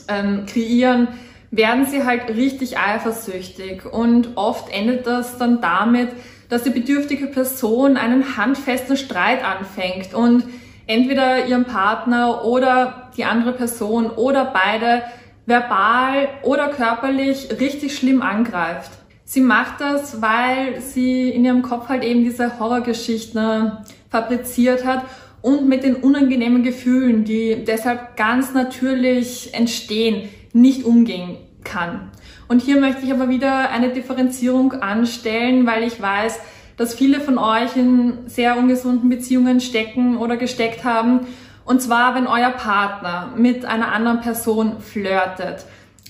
ähm, 0.08 0.44
kreieren, 0.44 1.08
werden 1.50 1.86
sie 1.86 2.04
halt 2.04 2.28
richtig 2.30 2.78
eifersüchtig. 2.78 3.84
Und 3.84 4.36
oft 4.36 4.72
endet 4.72 5.06
das 5.06 5.38
dann 5.38 5.60
damit, 5.60 6.10
dass 6.48 6.64
die 6.64 6.70
bedürftige 6.70 7.26
Person 7.26 7.96
einen 7.96 8.36
handfesten 8.36 8.96
Streit 8.96 9.44
anfängt 9.44 10.14
und 10.14 10.44
entweder 10.86 11.46
ihren 11.46 11.64
Partner 11.64 12.44
oder 12.44 13.10
die 13.16 13.24
andere 13.24 13.52
Person 13.52 14.10
oder 14.10 14.44
beide 14.44 15.04
verbal 15.46 16.28
oder 16.42 16.68
körperlich 16.68 17.48
richtig 17.60 17.96
schlimm 17.96 18.22
angreift. 18.22 18.90
Sie 19.24 19.40
macht 19.40 19.80
das, 19.80 20.20
weil 20.20 20.80
sie 20.80 21.30
in 21.30 21.44
ihrem 21.44 21.62
Kopf 21.62 21.88
halt 21.88 22.02
eben 22.02 22.24
diese 22.24 22.58
Horrorgeschichten 22.58 23.72
fabriziert 24.08 24.84
hat 24.84 25.04
und 25.40 25.68
mit 25.68 25.84
den 25.84 25.96
unangenehmen 25.96 26.64
Gefühlen, 26.64 27.24
die 27.24 27.64
deshalb 27.64 28.16
ganz 28.16 28.52
natürlich 28.52 29.54
entstehen, 29.54 30.28
nicht 30.52 30.84
umgehen 30.84 31.36
kann. 31.64 32.10
Und 32.48 32.62
hier 32.62 32.80
möchte 32.80 33.04
ich 33.04 33.12
aber 33.12 33.28
wieder 33.28 33.70
eine 33.70 33.90
Differenzierung 33.90 34.72
anstellen, 34.72 35.66
weil 35.66 35.84
ich 35.84 36.00
weiß, 36.00 36.40
dass 36.76 36.94
viele 36.94 37.20
von 37.20 37.38
euch 37.38 37.76
in 37.76 38.18
sehr 38.26 38.56
ungesunden 38.56 39.08
Beziehungen 39.08 39.60
stecken 39.60 40.16
oder 40.16 40.36
gesteckt 40.36 40.82
haben. 40.82 41.26
Und 41.64 41.82
zwar, 41.82 42.14
wenn 42.14 42.26
euer 42.26 42.50
Partner 42.50 43.34
mit 43.36 43.64
einer 43.64 43.92
anderen 43.92 44.20
Person 44.20 44.80
flirtet, 44.80 45.66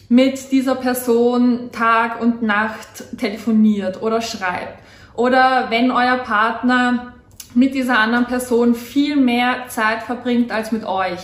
mit 0.09 0.51
dieser 0.51 0.77
Person 0.77 1.71
Tag 1.73 2.21
und 2.21 2.43
Nacht 2.43 3.19
telefoniert 3.19 4.03
oder 4.03 4.21
schreibt. 4.21 4.79
Oder 5.15 5.67
wenn 5.71 5.91
euer 5.91 6.19
Partner 6.19 7.15
mit 7.55 7.75
dieser 7.75 7.99
anderen 7.99 8.27
Person 8.27 8.75
viel 8.75 9.17
mehr 9.17 9.69
Zeit 9.69 10.03
verbringt 10.03 10.53
als 10.53 10.73
mit 10.73 10.85
euch. 10.85 11.21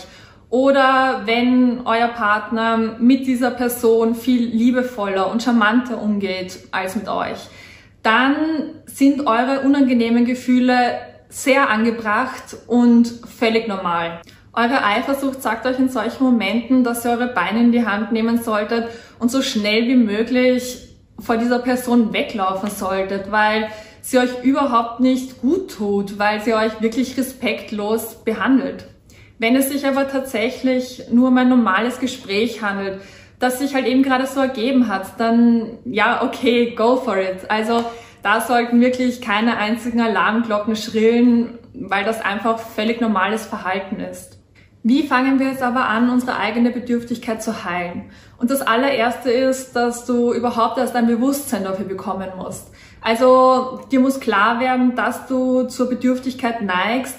Oder 0.49 1.23
wenn 1.25 1.81
euer 1.85 2.07
Partner 2.07 2.77
mit 2.99 3.27
dieser 3.27 3.51
Person 3.51 4.15
viel 4.15 4.45
liebevoller 4.45 5.29
und 5.29 5.43
charmanter 5.43 6.01
umgeht 6.01 6.59
als 6.71 6.95
mit 6.95 7.09
euch 7.09 7.49
dann 8.07 8.35
sind 8.85 9.27
eure 9.27 9.61
unangenehmen 9.61 10.23
Gefühle 10.23 10.97
sehr 11.27 11.69
angebracht 11.69 12.55
und 12.67 13.05
völlig 13.07 13.67
normal. 13.67 14.21
Eure 14.53 14.81
Eifersucht 14.81 15.41
sagt 15.41 15.65
euch 15.65 15.77
in 15.77 15.89
solchen 15.89 16.23
Momenten, 16.23 16.85
dass 16.85 17.03
ihr 17.03 17.11
eure 17.11 17.27
Beine 17.27 17.59
in 17.59 17.73
die 17.73 17.85
Hand 17.85 18.13
nehmen 18.13 18.41
solltet 18.41 18.87
und 19.19 19.29
so 19.29 19.41
schnell 19.41 19.89
wie 19.89 19.97
möglich 19.97 20.95
vor 21.19 21.35
dieser 21.35 21.59
Person 21.59 22.13
weglaufen 22.13 22.69
solltet, 22.69 23.29
weil 23.29 23.67
sie 24.01 24.19
euch 24.19 24.41
überhaupt 24.41 25.01
nicht 25.01 25.41
gut 25.41 25.75
tut, 25.75 26.17
weil 26.17 26.41
sie 26.41 26.53
euch 26.53 26.79
wirklich 26.81 27.17
respektlos 27.17 28.23
behandelt. 28.23 28.85
Wenn 29.39 29.55
es 29.55 29.69
sich 29.69 29.85
aber 29.85 30.07
tatsächlich 30.07 31.03
nur 31.11 31.27
um 31.27 31.37
ein 31.37 31.49
normales 31.49 31.99
Gespräch 31.99 32.61
handelt, 32.61 33.01
das 33.39 33.59
sich 33.59 33.75
halt 33.75 33.85
eben 33.85 34.01
gerade 34.01 34.25
so 34.25 34.39
ergeben 34.39 34.87
hat, 34.87 35.19
dann 35.19 35.77
ja, 35.85 36.23
okay, 36.23 36.73
go 36.75 36.95
for 36.95 37.17
it. 37.17 37.49
Also 37.49 37.85
da 38.23 38.41
sollten 38.41 38.81
wirklich 38.81 39.21
keine 39.21 39.57
einzigen 39.57 40.01
Alarmglocken 40.01 40.75
schrillen, 40.75 41.59
weil 41.73 42.03
das 42.03 42.19
einfach 42.21 42.57
völlig 42.57 42.99
normales 42.99 43.45
Verhalten 43.45 43.99
ist. 43.99 44.39
Wie 44.81 45.03
fangen 45.03 45.39
wir 45.39 45.49
jetzt 45.49 45.61
aber 45.61 45.87
an, 45.87 46.09
unsere 46.09 46.37
eigene 46.37 46.71
Bedürftigkeit 46.71 47.43
zu 47.43 47.65
heilen? 47.65 48.09
Und 48.37 48.49
das 48.49 48.61
allererste 48.61 49.29
ist, 49.29 49.75
dass 49.75 50.05
du 50.05 50.33
überhaupt 50.33 50.77
erst 50.77 50.95
ein 50.95 51.07
Bewusstsein 51.07 51.63
dafür 51.63 51.85
bekommen 51.85 52.29
musst. 52.37 52.71
Also 53.01 53.81
dir 53.91 53.99
muss 53.99 54.19
klar 54.19 54.59
werden, 54.59 54.95
dass 54.95 55.27
du 55.27 55.63
zur 55.63 55.89
Bedürftigkeit 55.89 56.61
neigst 56.61 57.17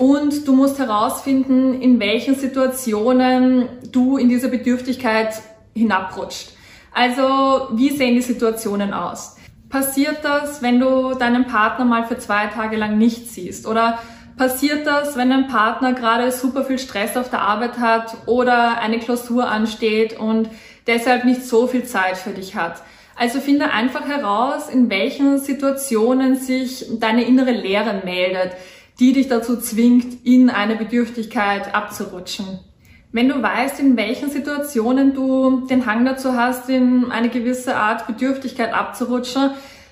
und 0.00 0.48
du 0.48 0.54
musst 0.54 0.78
herausfinden, 0.78 1.80
in 1.80 2.00
welchen 2.00 2.34
Situationen 2.34 3.68
du 3.92 4.16
in 4.16 4.30
diese 4.30 4.48
Bedürftigkeit 4.48 5.34
hinabrutscht. 5.74 6.52
Also, 6.92 7.68
wie 7.72 7.90
sehen 7.90 8.14
die 8.14 8.22
Situationen 8.22 8.94
aus? 8.94 9.36
Passiert 9.68 10.24
das, 10.24 10.62
wenn 10.62 10.80
du 10.80 11.14
deinen 11.14 11.46
Partner 11.46 11.84
mal 11.84 12.04
für 12.06 12.18
zwei 12.18 12.46
Tage 12.46 12.76
lang 12.76 12.96
nicht 12.96 13.28
siehst? 13.28 13.66
Oder 13.66 13.98
passiert 14.38 14.86
das, 14.86 15.16
wenn 15.18 15.28
dein 15.28 15.48
Partner 15.48 15.92
gerade 15.92 16.32
super 16.32 16.64
viel 16.64 16.78
Stress 16.78 17.16
auf 17.18 17.28
der 17.28 17.42
Arbeit 17.42 17.78
hat 17.78 18.16
oder 18.26 18.78
eine 18.78 18.98
Klausur 19.00 19.48
ansteht 19.48 20.18
und 20.18 20.48
deshalb 20.86 21.26
nicht 21.26 21.44
so 21.44 21.66
viel 21.66 21.84
Zeit 21.84 22.16
für 22.16 22.30
dich 22.30 22.56
hat? 22.56 22.82
Also 23.16 23.38
finde 23.38 23.70
einfach 23.70 24.08
heraus, 24.08 24.70
in 24.70 24.88
welchen 24.88 25.38
Situationen 25.38 26.36
sich 26.36 26.86
deine 26.98 27.24
innere 27.24 27.52
Leere 27.52 28.00
meldet, 28.02 28.52
die 29.00 29.14
dich 29.14 29.28
dazu 29.28 29.58
zwingt, 29.58 30.24
in 30.24 30.50
eine 30.50 30.76
Bedürftigkeit 30.76 31.74
abzurutschen. 31.74 32.60
Wenn 33.12 33.28
du 33.28 33.42
weißt, 33.42 33.80
in 33.80 33.96
welchen 33.96 34.30
Situationen 34.30 35.14
du 35.14 35.66
den 35.66 35.86
Hang 35.86 36.04
dazu 36.04 36.34
hast, 36.34 36.68
in 36.68 37.10
eine 37.10 37.30
gewisse 37.30 37.74
Art 37.76 38.06
Bedürftigkeit 38.06 38.72
abzurutschen, 38.72 39.50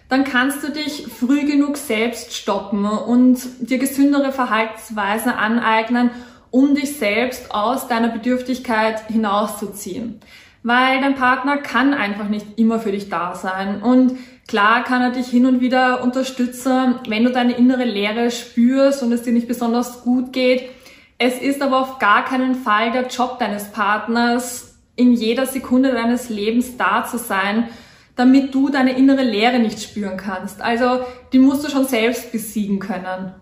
dann 0.08 0.24
kannst 0.24 0.62
du 0.62 0.70
dich 0.70 1.06
früh 1.08 1.44
genug 1.44 1.76
selbst 1.78 2.34
stoppen 2.34 2.84
und 2.84 3.40
dir 3.60 3.78
gesündere 3.78 4.30
Verhaltensweisen 4.30 5.32
aneignen, 5.32 6.10
um 6.50 6.74
dich 6.74 6.96
selbst 6.96 7.52
aus 7.52 7.88
deiner 7.88 8.08
Bedürftigkeit 8.08 9.08
hinauszuziehen. 9.08 10.20
Weil 10.62 11.00
dein 11.00 11.14
Partner 11.14 11.58
kann 11.58 11.94
einfach 11.94 12.28
nicht 12.28 12.46
immer 12.56 12.78
für 12.78 12.92
dich 12.92 13.08
da 13.08 13.34
sein 13.34 13.82
und 13.82 14.16
Klar 14.48 14.82
kann 14.82 15.02
er 15.02 15.10
dich 15.10 15.28
hin 15.28 15.44
und 15.44 15.60
wieder 15.60 16.02
unterstützen, 16.02 16.94
wenn 17.06 17.22
du 17.22 17.30
deine 17.30 17.52
innere 17.52 17.84
Leere 17.84 18.30
spürst 18.30 19.02
und 19.02 19.12
es 19.12 19.22
dir 19.22 19.34
nicht 19.34 19.46
besonders 19.46 20.02
gut 20.02 20.32
geht. 20.32 20.70
Es 21.18 21.38
ist 21.38 21.60
aber 21.60 21.78
auf 21.80 21.98
gar 21.98 22.24
keinen 22.24 22.54
Fall 22.54 22.90
der 22.90 23.08
Job 23.08 23.38
deines 23.38 23.70
Partners, 23.72 24.78
in 24.96 25.12
jeder 25.12 25.44
Sekunde 25.44 25.92
deines 25.92 26.30
Lebens 26.30 26.78
da 26.78 27.04
zu 27.04 27.18
sein, 27.18 27.68
damit 28.16 28.54
du 28.54 28.70
deine 28.70 28.96
innere 28.96 29.22
Leere 29.22 29.58
nicht 29.58 29.82
spüren 29.82 30.16
kannst. 30.16 30.62
Also 30.62 31.00
die 31.34 31.38
musst 31.38 31.64
du 31.64 31.70
schon 31.70 31.84
selbst 31.84 32.32
besiegen 32.32 32.78
können. 32.78 33.34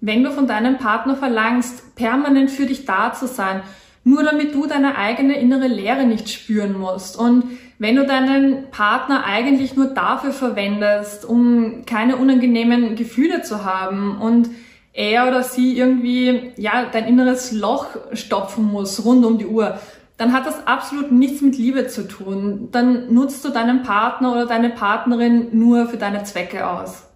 Wenn 0.00 0.22
du 0.22 0.30
von 0.30 0.46
deinem 0.46 0.78
Partner 0.78 1.16
verlangst, 1.16 1.96
permanent 1.96 2.52
für 2.52 2.66
dich 2.66 2.84
da 2.84 3.12
zu 3.12 3.26
sein, 3.26 3.62
nur 4.04 4.22
damit 4.22 4.54
du 4.54 4.66
deine 4.66 4.96
eigene 4.96 5.38
innere 5.38 5.68
Leere 5.68 6.04
nicht 6.04 6.28
spüren 6.28 6.78
musst 6.78 7.16
und 7.16 7.44
wenn 7.78 7.96
du 7.96 8.06
deinen 8.06 8.70
Partner 8.70 9.24
eigentlich 9.24 9.74
nur 9.74 9.86
dafür 9.86 10.32
verwendest, 10.32 11.24
um 11.24 11.84
keine 11.84 12.16
unangenehmen 12.16 12.94
Gefühle 12.94 13.42
zu 13.42 13.64
haben 13.64 14.18
und 14.20 14.50
er 14.92 15.26
oder 15.26 15.42
sie 15.42 15.76
irgendwie, 15.76 16.52
ja, 16.56 16.86
dein 16.92 17.06
inneres 17.06 17.50
Loch 17.50 17.86
stopfen 18.12 18.64
muss 18.64 19.04
rund 19.04 19.24
um 19.24 19.38
die 19.38 19.46
Uhr, 19.46 19.80
dann 20.16 20.32
hat 20.32 20.46
das 20.46 20.66
absolut 20.66 21.10
nichts 21.10 21.40
mit 21.40 21.56
Liebe 21.56 21.88
zu 21.88 22.06
tun. 22.06 22.68
Dann 22.70 23.12
nutzt 23.12 23.44
du 23.44 23.48
deinen 23.48 23.82
Partner 23.82 24.30
oder 24.32 24.46
deine 24.46 24.70
Partnerin 24.70 25.48
nur 25.52 25.86
für 25.86 25.96
deine 25.96 26.22
Zwecke 26.22 26.68
aus. 26.68 27.08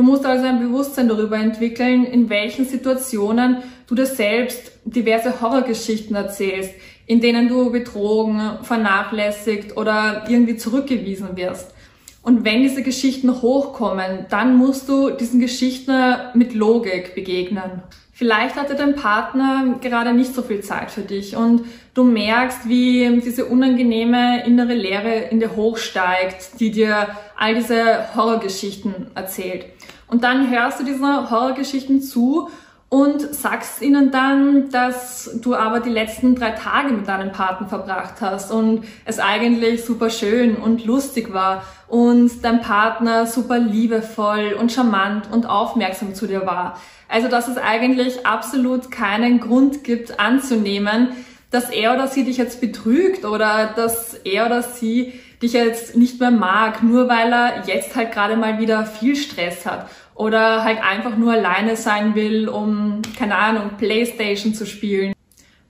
Du 0.00 0.06
musst 0.06 0.24
also 0.24 0.46
ein 0.46 0.60
Bewusstsein 0.60 1.08
darüber 1.08 1.36
entwickeln, 1.36 2.06
in 2.06 2.30
welchen 2.30 2.64
Situationen 2.64 3.58
du 3.86 3.94
dir 3.94 4.06
selbst 4.06 4.72
diverse 4.86 5.42
Horrorgeschichten 5.42 6.16
erzählst, 6.16 6.72
in 7.04 7.20
denen 7.20 7.48
du 7.48 7.70
betrogen, 7.70 8.40
vernachlässigt 8.62 9.76
oder 9.76 10.24
irgendwie 10.26 10.56
zurückgewiesen 10.56 11.36
wirst. 11.36 11.74
Und 12.22 12.46
wenn 12.46 12.62
diese 12.62 12.82
Geschichten 12.82 13.42
hochkommen, 13.42 14.24
dann 14.30 14.56
musst 14.56 14.88
du 14.88 15.10
diesen 15.10 15.38
Geschichten 15.38 15.94
mit 16.32 16.54
Logik 16.54 17.14
begegnen. 17.14 17.82
Vielleicht 18.20 18.56
hatte 18.56 18.76
dein 18.76 18.96
Partner 18.96 19.78
gerade 19.82 20.14
nicht 20.14 20.34
so 20.34 20.40
viel 20.40 20.60
Zeit 20.60 20.90
für 20.90 21.00
dich 21.02 21.36
und 21.36 21.64
du 21.94 22.04
merkst, 22.04 22.68
wie 22.68 23.20
diese 23.22 23.46
unangenehme 23.46 24.46
innere 24.46 24.74
Leere 24.74 25.14
in 25.30 25.40
dir 25.40 25.56
hochsteigt, 25.56 26.60
die 26.60 26.70
dir 26.70 27.08
all 27.40 27.54
diese 27.54 28.14
Horrorgeschichten 28.14 29.10
erzählt. 29.14 29.64
Und 30.06 30.22
dann 30.24 30.50
hörst 30.50 30.78
du 30.78 30.84
diesen 30.84 31.30
Horrorgeschichten 31.30 32.02
zu 32.02 32.50
und 32.90 33.20
sagst 33.34 33.80
ihnen 33.80 34.10
dann, 34.10 34.68
dass 34.70 35.38
du 35.40 35.54
aber 35.54 35.80
die 35.80 35.90
letzten 35.90 36.34
drei 36.34 36.50
Tage 36.50 36.92
mit 36.92 37.08
deinem 37.08 37.32
Partner 37.32 37.68
verbracht 37.68 38.20
hast 38.20 38.50
und 38.50 38.84
es 39.06 39.18
eigentlich 39.20 39.84
super 39.84 40.10
schön 40.10 40.56
und 40.56 40.84
lustig 40.84 41.32
war 41.32 41.62
und 41.88 42.44
dein 42.44 42.60
Partner 42.60 43.26
super 43.26 43.58
liebevoll 43.58 44.56
und 44.58 44.70
charmant 44.70 45.32
und 45.32 45.46
aufmerksam 45.46 46.14
zu 46.14 46.26
dir 46.26 46.44
war. 46.44 46.78
Also, 47.08 47.28
dass 47.28 47.48
es 47.48 47.56
eigentlich 47.56 48.26
absolut 48.26 48.90
keinen 48.90 49.40
Grund 49.40 49.82
gibt 49.82 50.20
anzunehmen, 50.20 51.08
dass 51.50 51.70
er 51.70 51.94
oder 51.94 52.06
sie 52.06 52.24
dich 52.24 52.36
jetzt 52.36 52.60
betrügt 52.60 53.24
oder 53.24 53.72
dass 53.74 54.14
er 54.14 54.46
oder 54.46 54.62
sie 54.62 55.14
dich 55.42 55.52
jetzt 55.54 55.96
nicht 55.96 56.20
mehr 56.20 56.30
mag, 56.30 56.82
nur 56.82 57.08
weil 57.08 57.32
er 57.32 57.66
jetzt 57.66 57.96
halt 57.96 58.12
gerade 58.12 58.36
mal 58.36 58.58
wieder 58.58 58.84
viel 58.86 59.16
Stress 59.16 59.66
hat 59.66 59.88
oder 60.14 60.64
halt 60.64 60.82
einfach 60.82 61.16
nur 61.16 61.32
alleine 61.32 61.76
sein 61.76 62.14
will, 62.14 62.48
um, 62.48 63.00
keine 63.18 63.36
Ahnung, 63.36 63.70
Playstation 63.78 64.54
zu 64.54 64.66
spielen. 64.66 65.14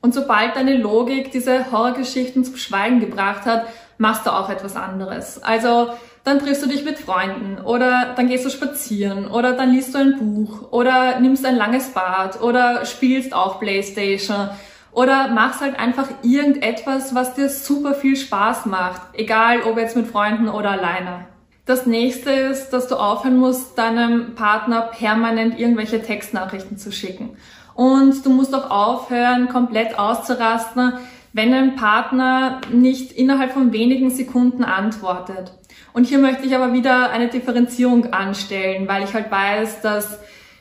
Und 0.00 0.14
sobald 0.14 0.56
deine 0.56 0.76
Logik 0.76 1.30
diese 1.30 1.70
Horrorgeschichten 1.70 2.44
zum 2.44 2.56
Schweigen 2.56 3.00
gebracht 3.00 3.44
hat, 3.44 3.66
machst 3.98 4.26
du 4.26 4.30
auch 4.30 4.48
etwas 4.48 4.74
anderes. 4.74 5.42
Also 5.42 5.90
dann 6.24 6.38
triffst 6.38 6.62
du 6.62 6.68
dich 6.68 6.84
mit 6.84 6.98
Freunden 6.98 7.60
oder 7.62 8.14
dann 8.16 8.28
gehst 8.28 8.44
du 8.44 8.50
spazieren 8.50 9.28
oder 9.28 9.52
dann 9.52 9.72
liest 9.72 9.94
du 9.94 9.98
ein 9.98 10.18
Buch 10.18 10.72
oder 10.72 11.20
nimmst 11.20 11.46
ein 11.46 11.56
langes 11.56 11.90
Bad 11.90 12.42
oder 12.42 12.84
spielst 12.86 13.32
auch 13.32 13.60
Playstation 13.60 14.50
oder 14.92 15.28
machst 15.28 15.60
halt 15.60 15.78
einfach 15.78 16.08
irgendetwas, 16.22 17.14
was 17.14 17.34
dir 17.34 17.48
super 17.48 17.94
viel 17.94 18.16
Spaß 18.16 18.66
macht, 18.66 19.00
egal 19.14 19.62
ob 19.62 19.78
jetzt 19.78 19.96
mit 19.96 20.06
Freunden 20.06 20.48
oder 20.48 20.70
alleine. 20.72 21.26
Das 21.66 21.86
nächste 21.86 22.30
ist, 22.30 22.70
dass 22.70 22.88
du 22.88 22.96
aufhören 22.96 23.38
musst, 23.38 23.78
deinem 23.78 24.34
Partner 24.34 24.80
permanent 24.82 25.58
irgendwelche 25.58 26.02
Textnachrichten 26.02 26.78
zu 26.78 26.90
schicken. 26.90 27.36
Und 27.74 28.26
du 28.26 28.30
musst 28.30 28.54
auch 28.54 28.70
aufhören, 28.70 29.48
komplett 29.48 29.98
auszurasten, 29.98 30.94
wenn 31.32 31.52
dein 31.52 31.76
Partner 31.76 32.60
nicht 32.72 33.12
innerhalb 33.12 33.52
von 33.52 33.72
wenigen 33.72 34.10
Sekunden 34.10 34.64
antwortet. 34.64 35.52
Und 35.92 36.06
hier 36.06 36.18
möchte 36.18 36.44
ich 36.44 36.56
aber 36.56 36.72
wieder 36.72 37.10
eine 37.10 37.28
Differenzierung 37.28 38.12
anstellen, 38.12 38.88
weil 38.88 39.04
ich 39.04 39.14
halt 39.14 39.30
weiß, 39.30 39.80
dass 39.82 40.18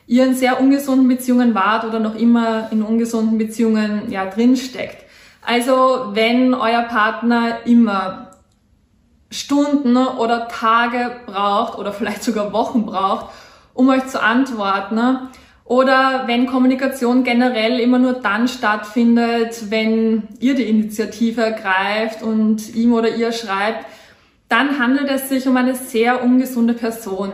ihr 0.09 0.25
in 0.25 0.33
sehr 0.33 0.59
ungesunden 0.59 1.07
Beziehungen 1.07 1.53
wart 1.53 1.85
oder 1.85 1.99
noch 1.99 2.15
immer 2.15 2.67
in 2.71 2.81
ungesunden 2.81 3.37
Beziehungen 3.37 4.11
ja 4.11 4.25
drinsteckt. 4.25 5.05
Also 5.45 6.09
wenn 6.13 6.55
euer 6.55 6.81
Partner 6.81 7.59
immer 7.65 8.31
Stunden 9.29 9.95
oder 9.95 10.47
Tage 10.47 11.11
braucht 11.27 11.77
oder 11.77 11.93
vielleicht 11.93 12.23
sogar 12.23 12.51
Wochen 12.51 12.87
braucht, 12.87 13.27
um 13.75 13.89
euch 13.89 14.07
zu 14.07 14.21
antworten. 14.21 15.29
Oder 15.63 16.23
wenn 16.25 16.47
Kommunikation 16.47 17.23
generell 17.23 17.79
immer 17.79 17.99
nur 17.99 18.13
dann 18.13 18.47
stattfindet, 18.47 19.69
wenn 19.69 20.23
ihr 20.39 20.55
die 20.55 20.67
Initiative 20.67 21.41
ergreift 21.41 22.23
und 22.23 22.73
ihm 22.73 22.93
oder 22.93 23.15
ihr 23.15 23.31
schreibt, 23.31 23.85
dann 24.47 24.79
handelt 24.79 25.11
es 25.11 25.29
sich 25.29 25.47
um 25.47 25.55
eine 25.55 25.75
sehr 25.75 26.23
ungesunde 26.23 26.73
Person. 26.73 27.31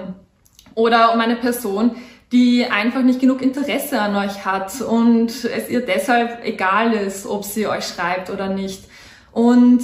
Oder 0.74 1.14
um 1.14 1.22
eine 1.22 1.38
Person, 1.38 1.96
die 2.36 2.66
einfach 2.66 3.02
nicht 3.02 3.22
genug 3.22 3.42
Interesse 3.42 4.02
an 4.02 4.14
euch 4.18 4.44
hat 4.44 4.82
und 4.82 5.30
es 5.46 5.70
ihr 5.70 5.80
deshalb 5.80 6.44
egal 6.44 6.92
ist, 6.92 7.26
ob 7.26 7.46
sie 7.46 7.66
euch 7.66 7.88
schreibt 7.88 8.30
oder 8.30 8.50
nicht. 8.50 8.84
Und 9.32 9.82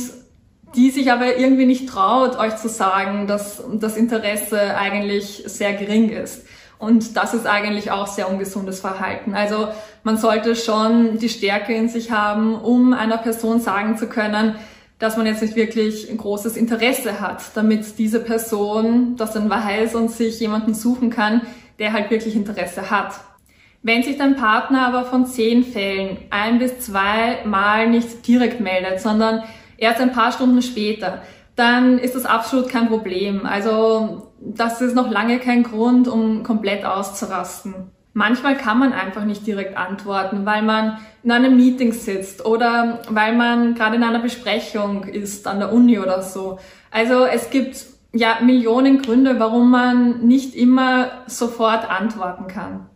die 0.76 0.90
sich 0.90 1.14
aber 1.14 1.38
irgendwie 1.38 1.66
nicht 1.66 1.88
traut, 1.88 2.38
euch 2.38 2.58
zu 2.58 2.68
sagen, 2.68 3.26
dass 3.26 3.64
das 3.76 3.96
Interesse 3.96 4.76
eigentlich 4.76 5.44
sehr 5.46 5.74
gering 5.74 6.10
ist. 6.10 6.44
Und 6.78 7.16
das 7.16 7.34
ist 7.34 7.48
eigentlich 7.48 7.90
auch 7.90 8.08
sehr 8.08 8.30
ungesundes 8.30 8.82
Verhalten. 8.82 9.34
Also 9.34 9.70
man 10.04 10.18
sollte 10.18 10.58
schon 10.58 11.20
die 11.20 11.30
Stärke 11.30 11.74
in 11.74 11.88
sich 11.88 12.12
haben, 12.12 12.56
um 12.56 12.92
einer 12.92 13.18
Person 13.18 13.62
sagen 13.62 13.98
zu 13.98 14.08
können, 14.08 14.56
dass 15.00 15.16
man 15.16 15.26
jetzt 15.26 15.42
nicht 15.42 15.56
wirklich 15.56 16.10
ein 16.12 16.18
großes 16.18 16.58
Interesse 16.58 17.22
hat, 17.22 17.44
damit 17.56 17.98
diese 17.98 18.20
Person 18.20 19.16
das 19.16 19.32
dann 19.32 19.50
weiß 19.50 19.96
und 19.96 20.12
sich 20.12 20.40
jemanden 20.42 20.74
suchen 20.74 21.10
kann, 21.10 21.42
der 21.82 21.92
halt 21.92 22.10
wirklich 22.12 22.36
Interesse 22.36 22.90
hat. 22.90 23.16
Wenn 23.84 24.04
sich 24.04 24.18
dein 24.18 24.36
Partner 24.36 24.88
aber 24.88 25.04
von 25.04 25.26
zehn 25.26 25.64
Fällen 25.64 26.20
ein 26.30 26.60
bis 26.60 26.80
zwei 26.80 27.40
Mal 27.44 27.90
nicht 27.90 28.28
direkt 28.28 28.60
meldet, 28.60 29.02
sondern 29.02 29.44
erst 29.78 30.00
ein 30.00 30.12
paar 30.12 30.32
Stunden 30.32 30.62
später, 30.62 31.24
dann 31.56 31.98
ist 31.98 32.16
das 32.16 32.26
absolut 32.26 32.70
kein 32.70 32.88
Problem. 32.88 33.48
Also 33.48 34.32
das 34.40 34.82
ist 34.82 34.96
noch 34.96 35.10
lange 35.10 35.40
kein 35.40 35.64
Grund, 35.64 36.08
um 36.08 36.44
komplett 36.44 36.86
auszurasten. 36.86 37.92
Manchmal 38.14 38.58
kann 38.58 38.78
man 38.78 38.94
einfach 38.94 39.26
nicht 39.26 39.48
direkt 39.48 39.76
antworten, 39.76 40.46
weil 40.46 40.62
man 40.62 41.00
in 41.24 41.32
einem 41.32 41.56
Meeting 41.56 41.94
sitzt 41.94 42.46
oder 42.46 43.00
weil 43.10 43.36
man 43.36 43.74
gerade 43.74 43.96
in 43.96 44.04
einer 44.04 44.20
Besprechung 44.20 45.06
ist 45.06 45.48
an 45.48 45.60
der 45.60 45.74
Uni 45.74 45.98
oder 45.98 46.22
so. 46.22 46.60
Also 46.92 47.26
es 47.26 47.50
gibt 47.50 47.91
ja 48.14 48.40
Millionen 48.42 49.02
Gründe, 49.02 49.40
warum 49.40 49.72
man 49.72 50.26
nicht 50.28 50.56
immer 50.56 51.24
sofort 51.28 51.90
antworten 51.90 52.48
kann. 52.48 52.88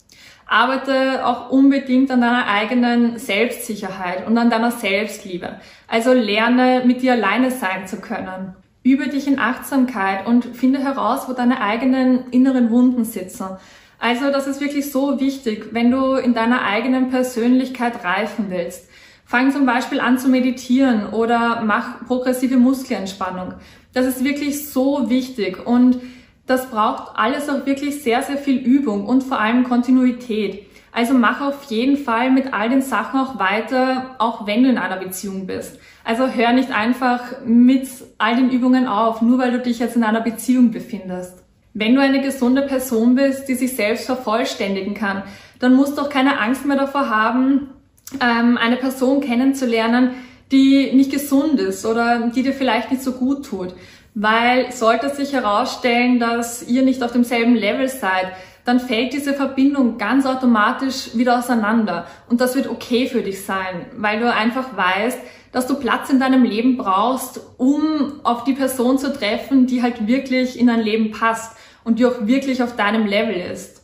Arbeite 0.47 1.25
auch 1.25 1.49
unbedingt 1.49 2.11
an 2.11 2.21
deiner 2.21 2.47
eigenen 2.47 3.17
Selbstsicherheit 3.17 4.27
und 4.27 4.37
an 4.37 4.49
deiner 4.49 4.71
Selbstliebe. 4.71 5.59
Also 5.87 6.13
lerne, 6.13 6.83
mit 6.85 7.01
dir 7.01 7.13
alleine 7.13 7.49
sein 7.49 7.87
zu 7.87 7.99
können. 7.99 8.55
Übe 8.83 9.07
dich 9.07 9.27
in 9.27 9.39
Achtsamkeit 9.39 10.27
und 10.27 10.45
finde 10.45 10.79
heraus, 10.79 11.27
wo 11.27 11.33
deine 11.33 11.61
eigenen 11.61 12.29
inneren 12.29 12.69
Wunden 12.69 13.05
sitzen. 13.05 13.57
Also 13.97 14.31
das 14.31 14.45
ist 14.45 14.61
wirklich 14.61 14.91
so 14.91 15.19
wichtig, 15.19 15.69
wenn 15.71 15.89
du 15.89 16.13
in 16.13 16.35
deiner 16.35 16.63
eigenen 16.63 17.09
Persönlichkeit 17.09 18.03
reifen 18.03 18.47
willst. 18.49 18.87
Fang 19.25 19.51
zum 19.51 19.65
Beispiel 19.65 19.99
an 19.99 20.19
zu 20.19 20.29
meditieren 20.29 21.07
oder 21.07 21.63
mach 21.65 22.05
progressive 22.05 22.57
Muskelentspannung. 22.57 23.55
Das 23.93 24.05
ist 24.05 24.23
wirklich 24.23 24.69
so 24.69 25.09
wichtig 25.09 25.65
und 25.65 25.99
das 26.45 26.69
braucht 26.69 27.17
alles 27.17 27.49
auch 27.49 27.65
wirklich 27.65 28.03
sehr, 28.03 28.21
sehr 28.21 28.37
viel 28.37 28.57
Übung 28.57 29.07
und 29.07 29.23
vor 29.23 29.39
allem 29.39 29.63
Kontinuität. 29.63 30.67
Also 30.91 31.13
mach 31.13 31.41
auf 31.41 31.63
jeden 31.65 31.97
Fall 31.97 32.31
mit 32.31 32.53
all 32.53 32.69
den 32.69 32.81
Sachen 32.81 33.19
auch 33.19 33.39
weiter, 33.39 34.15
auch 34.19 34.45
wenn 34.45 34.63
du 34.63 34.69
in 34.69 34.77
einer 34.77 34.97
Beziehung 34.97 35.47
bist. 35.47 35.79
Also 36.03 36.27
hör 36.27 36.53
nicht 36.53 36.71
einfach 36.71 37.43
mit 37.45 37.89
all 38.19 38.35
den 38.35 38.51
Übungen 38.51 38.87
auf, 38.87 39.21
nur 39.21 39.39
weil 39.39 39.51
du 39.51 39.59
dich 39.59 39.79
jetzt 39.79 39.95
in 39.95 40.03
einer 40.03 40.21
Beziehung 40.21 40.71
befindest. 40.71 41.43
Wenn 41.73 41.95
du 41.95 42.01
eine 42.01 42.21
gesunde 42.21 42.61
Person 42.61 43.15
bist, 43.15 43.49
die 43.49 43.55
sich 43.55 43.75
selbst 43.75 44.05
vervollständigen 44.05 44.93
kann, 44.93 45.23
dann 45.59 45.73
musst 45.73 45.97
du 45.97 46.03
auch 46.03 46.09
keine 46.09 46.39
Angst 46.39 46.65
mehr 46.65 46.77
davor 46.77 47.09
haben, 47.09 47.71
ähm, 48.21 48.57
eine 48.57 48.77
Person 48.77 49.21
kennenzulernen, 49.21 50.11
die 50.51 50.91
nicht 50.93 51.11
gesund 51.11 51.59
ist 51.59 51.85
oder 51.85 52.29
die 52.33 52.43
dir 52.43 52.53
vielleicht 52.53 52.91
nicht 52.91 53.03
so 53.03 53.13
gut 53.13 53.45
tut. 53.45 53.73
Weil 54.13 54.71
sollte 54.71 55.09
sich 55.09 55.33
herausstellen, 55.33 56.19
dass 56.19 56.67
ihr 56.67 56.83
nicht 56.83 57.03
auf 57.03 57.11
demselben 57.11 57.55
Level 57.55 57.87
seid, 57.87 58.27
dann 58.63 58.79
fällt 58.79 59.13
diese 59.13 59.33
Verbindung 59.33 59.97
ganz 59.97 60.25
automatisch 60.25 61.15
wieder 61.15 61.37
auseinander. 61.37 62.07
Und 62.29 62.41
das 62.41 62.55
wird 62.55 62.67
okay 62.67 63.07
für 63.07 63.21
dich 63.21 63.45
sein, 63.45 63.85
weil 63.95 64.19
du 64.19 64.31
einfach 64.31 64.75
weißt, 64.75 65.19
dass 65.51 65.67
du 65.67 65.75
Platz 65.75 66.09
in 66.09 66.19
deinem 66.19 66.43
Leben 66.43 66.75
brauchst, 66.75 67.39
um 67.57 68.19
auf 68.23 68.43
die 68.43 68.53
Person 68.53 68.97
zu 68.97 69.13
treffen, 69.13 69.67
die 69.67 69.81
halt 69.81 70.07
wirklich 70.07 70.59
in 70.59 70.67
dein 70.67 70.81
Leben 70.81 71.11
passt 71.11 71.55
und 71.83 71.99
die 71.99 72.05
auch 72.05 72.25
wirklich 72.27 72.61
auf 72.61 72.75
deinem 72.75 73.05
Level 73.05 73.35
ist. 73.35 73.83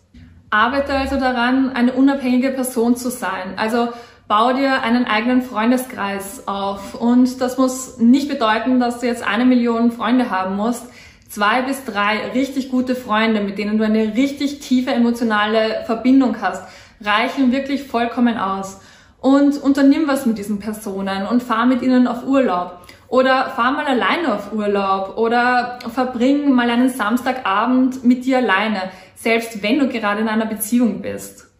Arbeite 0.49 0.93
also 0.93 1.17
daran, 1.17 1.69
eine 1.69 1.93
unabhängige 1.93 2.49
Person 2.49 2.97
zu 2.97 3.09
sein. 3.09 3.53
Also 3.55 3.89
bau 4.31 4.53
dir 4.53 4.81
einen 4.83 5.07
eigenen 5.07 5.41
Freundeskreis 5.41 6.47
auf. 6.47 6.95
Und 6.95 7.41
das 7.41 7.57
muss 7.57 7.97
nicht 7.97 8.29
bedeuten, 8.29 8.79
dass 8.79 9.01
du 9.01 9.05
jetzt 9.05 9.27
eine 9.27 9.43
Million 9.43 9.91
Freunde 9.91 10.29
haben 10.29 10.55
musst. 10.55 10.85
Zwei 11.27 11.61
bis 11.63 11.83
drei 11.83 12.29
richtig 12.33 12.71
gute 12.71 12.95
Freunde, 12.95 13.41
mit 13.41 13.57
denen 13.57 13.77
du 13.77 13.83
eine 13.83 14.15
richtig 14.15 14.59
tiefe 14.59 14.91
emotionale 14.91 15.83
Verbindung 15.85 16.39
hast, 16.39 16.63
reichen 17.01 17.51
wirklich 17.51 17.83
vollkommen 17.83 18.37
aus. 18.37 18.79
Und 19.19 19.61
unternimm 19.61 20.07
was 20.07 20.25
mit 20.25 20.37
diesen 20.37 20.59
Personen 20.59 21.27
und 21.27 21.43
fahr 21.43 21.65
mit 21.65 21.81
ihnen 21.81 22.07
auf 22.07 22.25
Urlaub. 22.25 22.77
Oder 23.09 23.49
fahr 23.49 23.73
mal 23.73 23.85
alleine 23.85 24.33
auf 24.33 24.53
Urlaub 24.53 25.17
oder 25.17 25.79
verbring 25.93 26.53
mal 26.53 26.69
einen 26.69 26.87
Samstagabend 26.87 28.05
mit 28.05 28.23
dir 28.23 28.37
alleine, 28.37 28.91
selbst 29.13 29.61
wenn 29.61 29.77
du 29.77 29.89
gerade 29.89 30.21
in 30.21 30.29
einer 30.29 30.45
Beziehung 30.45 31.01
bist. 31.01 31.50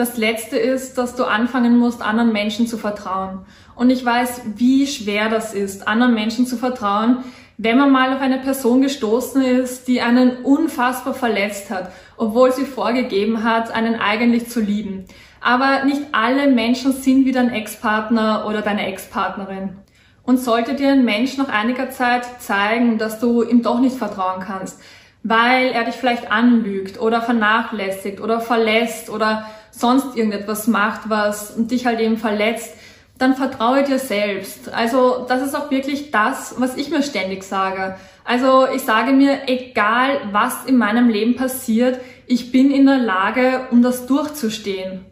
Das 0.00 0.16
letzte 0.16 0.56
ist, 0.56 0.96
dass 0.96 1.14
du 1.14 1.24
anfangen 1.24 1.76
musst, 1.76 2.00
anderen 2.00 2.32
Menschen 2.32 2.66
zu 2.66 2.78
vertrauen. 2.78 3.40
Und 3.74 3.90
ich 3.90 4.02
weiß, 4.02 4.40
wie 4.56 4.86
schwer 4.86 5.28
das 5.28 5.52
ist, 5.52 5.86
anderen 5.86 6.14
Menschen 6.14 6.46
zu 6.46 6.56
vertrauen, 6.56 7.18
wenn 7.58 7.76
man 7.76 7.92
mal 7.92 8.14
auf 8.14 8.22
eine 8.22 8.38
Person 8.38 8.80
gestoßen 8.80 9.42
ist, 9.42 9.88
die 9.88 10.00
einen 10.00 10.38
unfassbar 10.38 11.12
verletzt 11.12 11.68
hat, 11.68 11.92
obwohl 12.16 12.50
sie 12.50 12.64
vorgegeben 12.64 13.44
hat, 13.44 13.72
einen 13.72 13.96
eigentlich 13.96 14.48
zu 14.48 14.60
lieben. 14.60 15.04
Aber 15.42 15.84
nicht 15.84 16.00
alle 16.12 16.50
Menschen 16.50 16.92
sind 16.92 17.26
wie 17.26 17.32
dein 17.32 17.52
Ex-Partner 17.52 18.46
oder 18.48 18.62
deine 18.62 18.86
Ex-Partnerin. 18.86 19.76
Und 20.22 20.38
sollte 20.38 20.76
dir 20.76 20.92
ein 20.92 21.04
Mensch 21.04 21.36
nach 21.36 21.50
einiger 21.50 21.90
Zeit 21.90 22.40
zeigen, 22.40 22.96
dass 22.96 23.20
du 23.20 23.42
ihm 23.42 23.62
doch 23.62 23.80
nicht 23.80 23.96
vertrauen 23.96 24.42
kannst, 24.46 24.80
weil 25.22 25.72
er 25.72 25.84
dich 25.84 25.96
vielleicht 25.96 26.32
anlügt 26.32 26.98
oder 26.98 27.20
vernachlässigt 27.20 28.22
oder 28.22 28.40
verlässt 28.40 29.10
oder 29.10 29.44
sonst 29.70 30.16
irgendetwas 30.16 30.66
macht, 30.66 31.08
was 31.08 31.54
dich 31.56 31.86
halt 31.86 32.00
eben 32.00 32.16
verletzt, 32.16 32.74
dann 33.18 33.36
vertraue 33.36 33.84
dir 33.84 33.98
selbst. 33.98 34.72
Also 34.72 35.26
das 35.28 35.42
ist 35.42 35.54
auch 35.54 35.70
wirklich 35.70 36.10
das, 36.10 36.54
was 36.58 36.76
ich 36.76 36.90
mir 36.90 37.02
ständig 37.02 37.42
sage. 37.42 37.96
Also 38.24 38.66
ich 38.74 38.82
sage 38.82 39.12
mir, 39.12 39.48
egal 39.48 40.20
was 40.32 40.64
in 40.64 40.78
meinem 40.78 41.08
Leben 41.08 41.36
passiert, 41.36 42.00
ich 42.26 42.50
bin 42.50 42.70
in 42.70 42.86
der 42.86 42.98
Lage, 42.98 43.66
um 43.70 43.82
das 43.82 44.06
durchzustehen. 44.06 45.04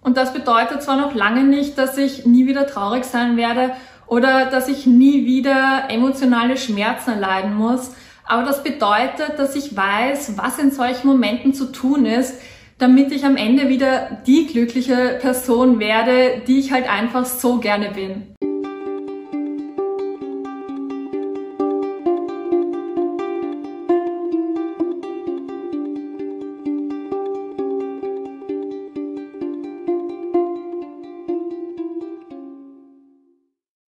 Und 0.00 0.16
das 0.16 0.32
bedeutet 0.32 0.82
zwar 0.82 0.96
noch 0.96 1.14
lange 1.14 1.42
nicht, 1.42 1.76
dass 1.76 1.98
ich 1.98 2.24
nie 2.24 2.46
wieder 2.46 2.68
traurig 2.68 3.04
sein 3.04 3.36
werde 3.36 3.72
oder 4.06 4.46
dass 4.46 4.68
ich 4.68 4.86
nie 4.86 5.26
wieder 5.26 5.84
emotionale 5.88 6.56
Schmerzen 6.56 7.10
erleiden 7.10 7.56
muss. 7.56 7.92
Aber 8.24 8.44
das 8.44 8.62
bedeutet, 8.62 9.38
dass 9.38 9.56
ich 9.56 9.76
weiß, 9.76 10.36
was 10.36 10.58
in 10.58 10.70
solchen 10.70 11.08
Momenten 11.08 11.54
zu 11.54 11.72
tun 11.72 12.06
ist, 12.06 12.34
damit 12.78 13.12
ich 13.12 13.24
am 13.24 13.36
Ende 13.36 13.68
wieder 13.68 14.22
die 14.26 14.46
glückliche 14.46 15.18
Person 15.20 15.78
werde, 15.78 16.42
die 16.46 16.58
ich 16.58 16.72
halt 16.72 16.90
einfach 16.90 17.24
so 17.24 17.58
gerne 17.58 17.90
bin. 17.90 18.34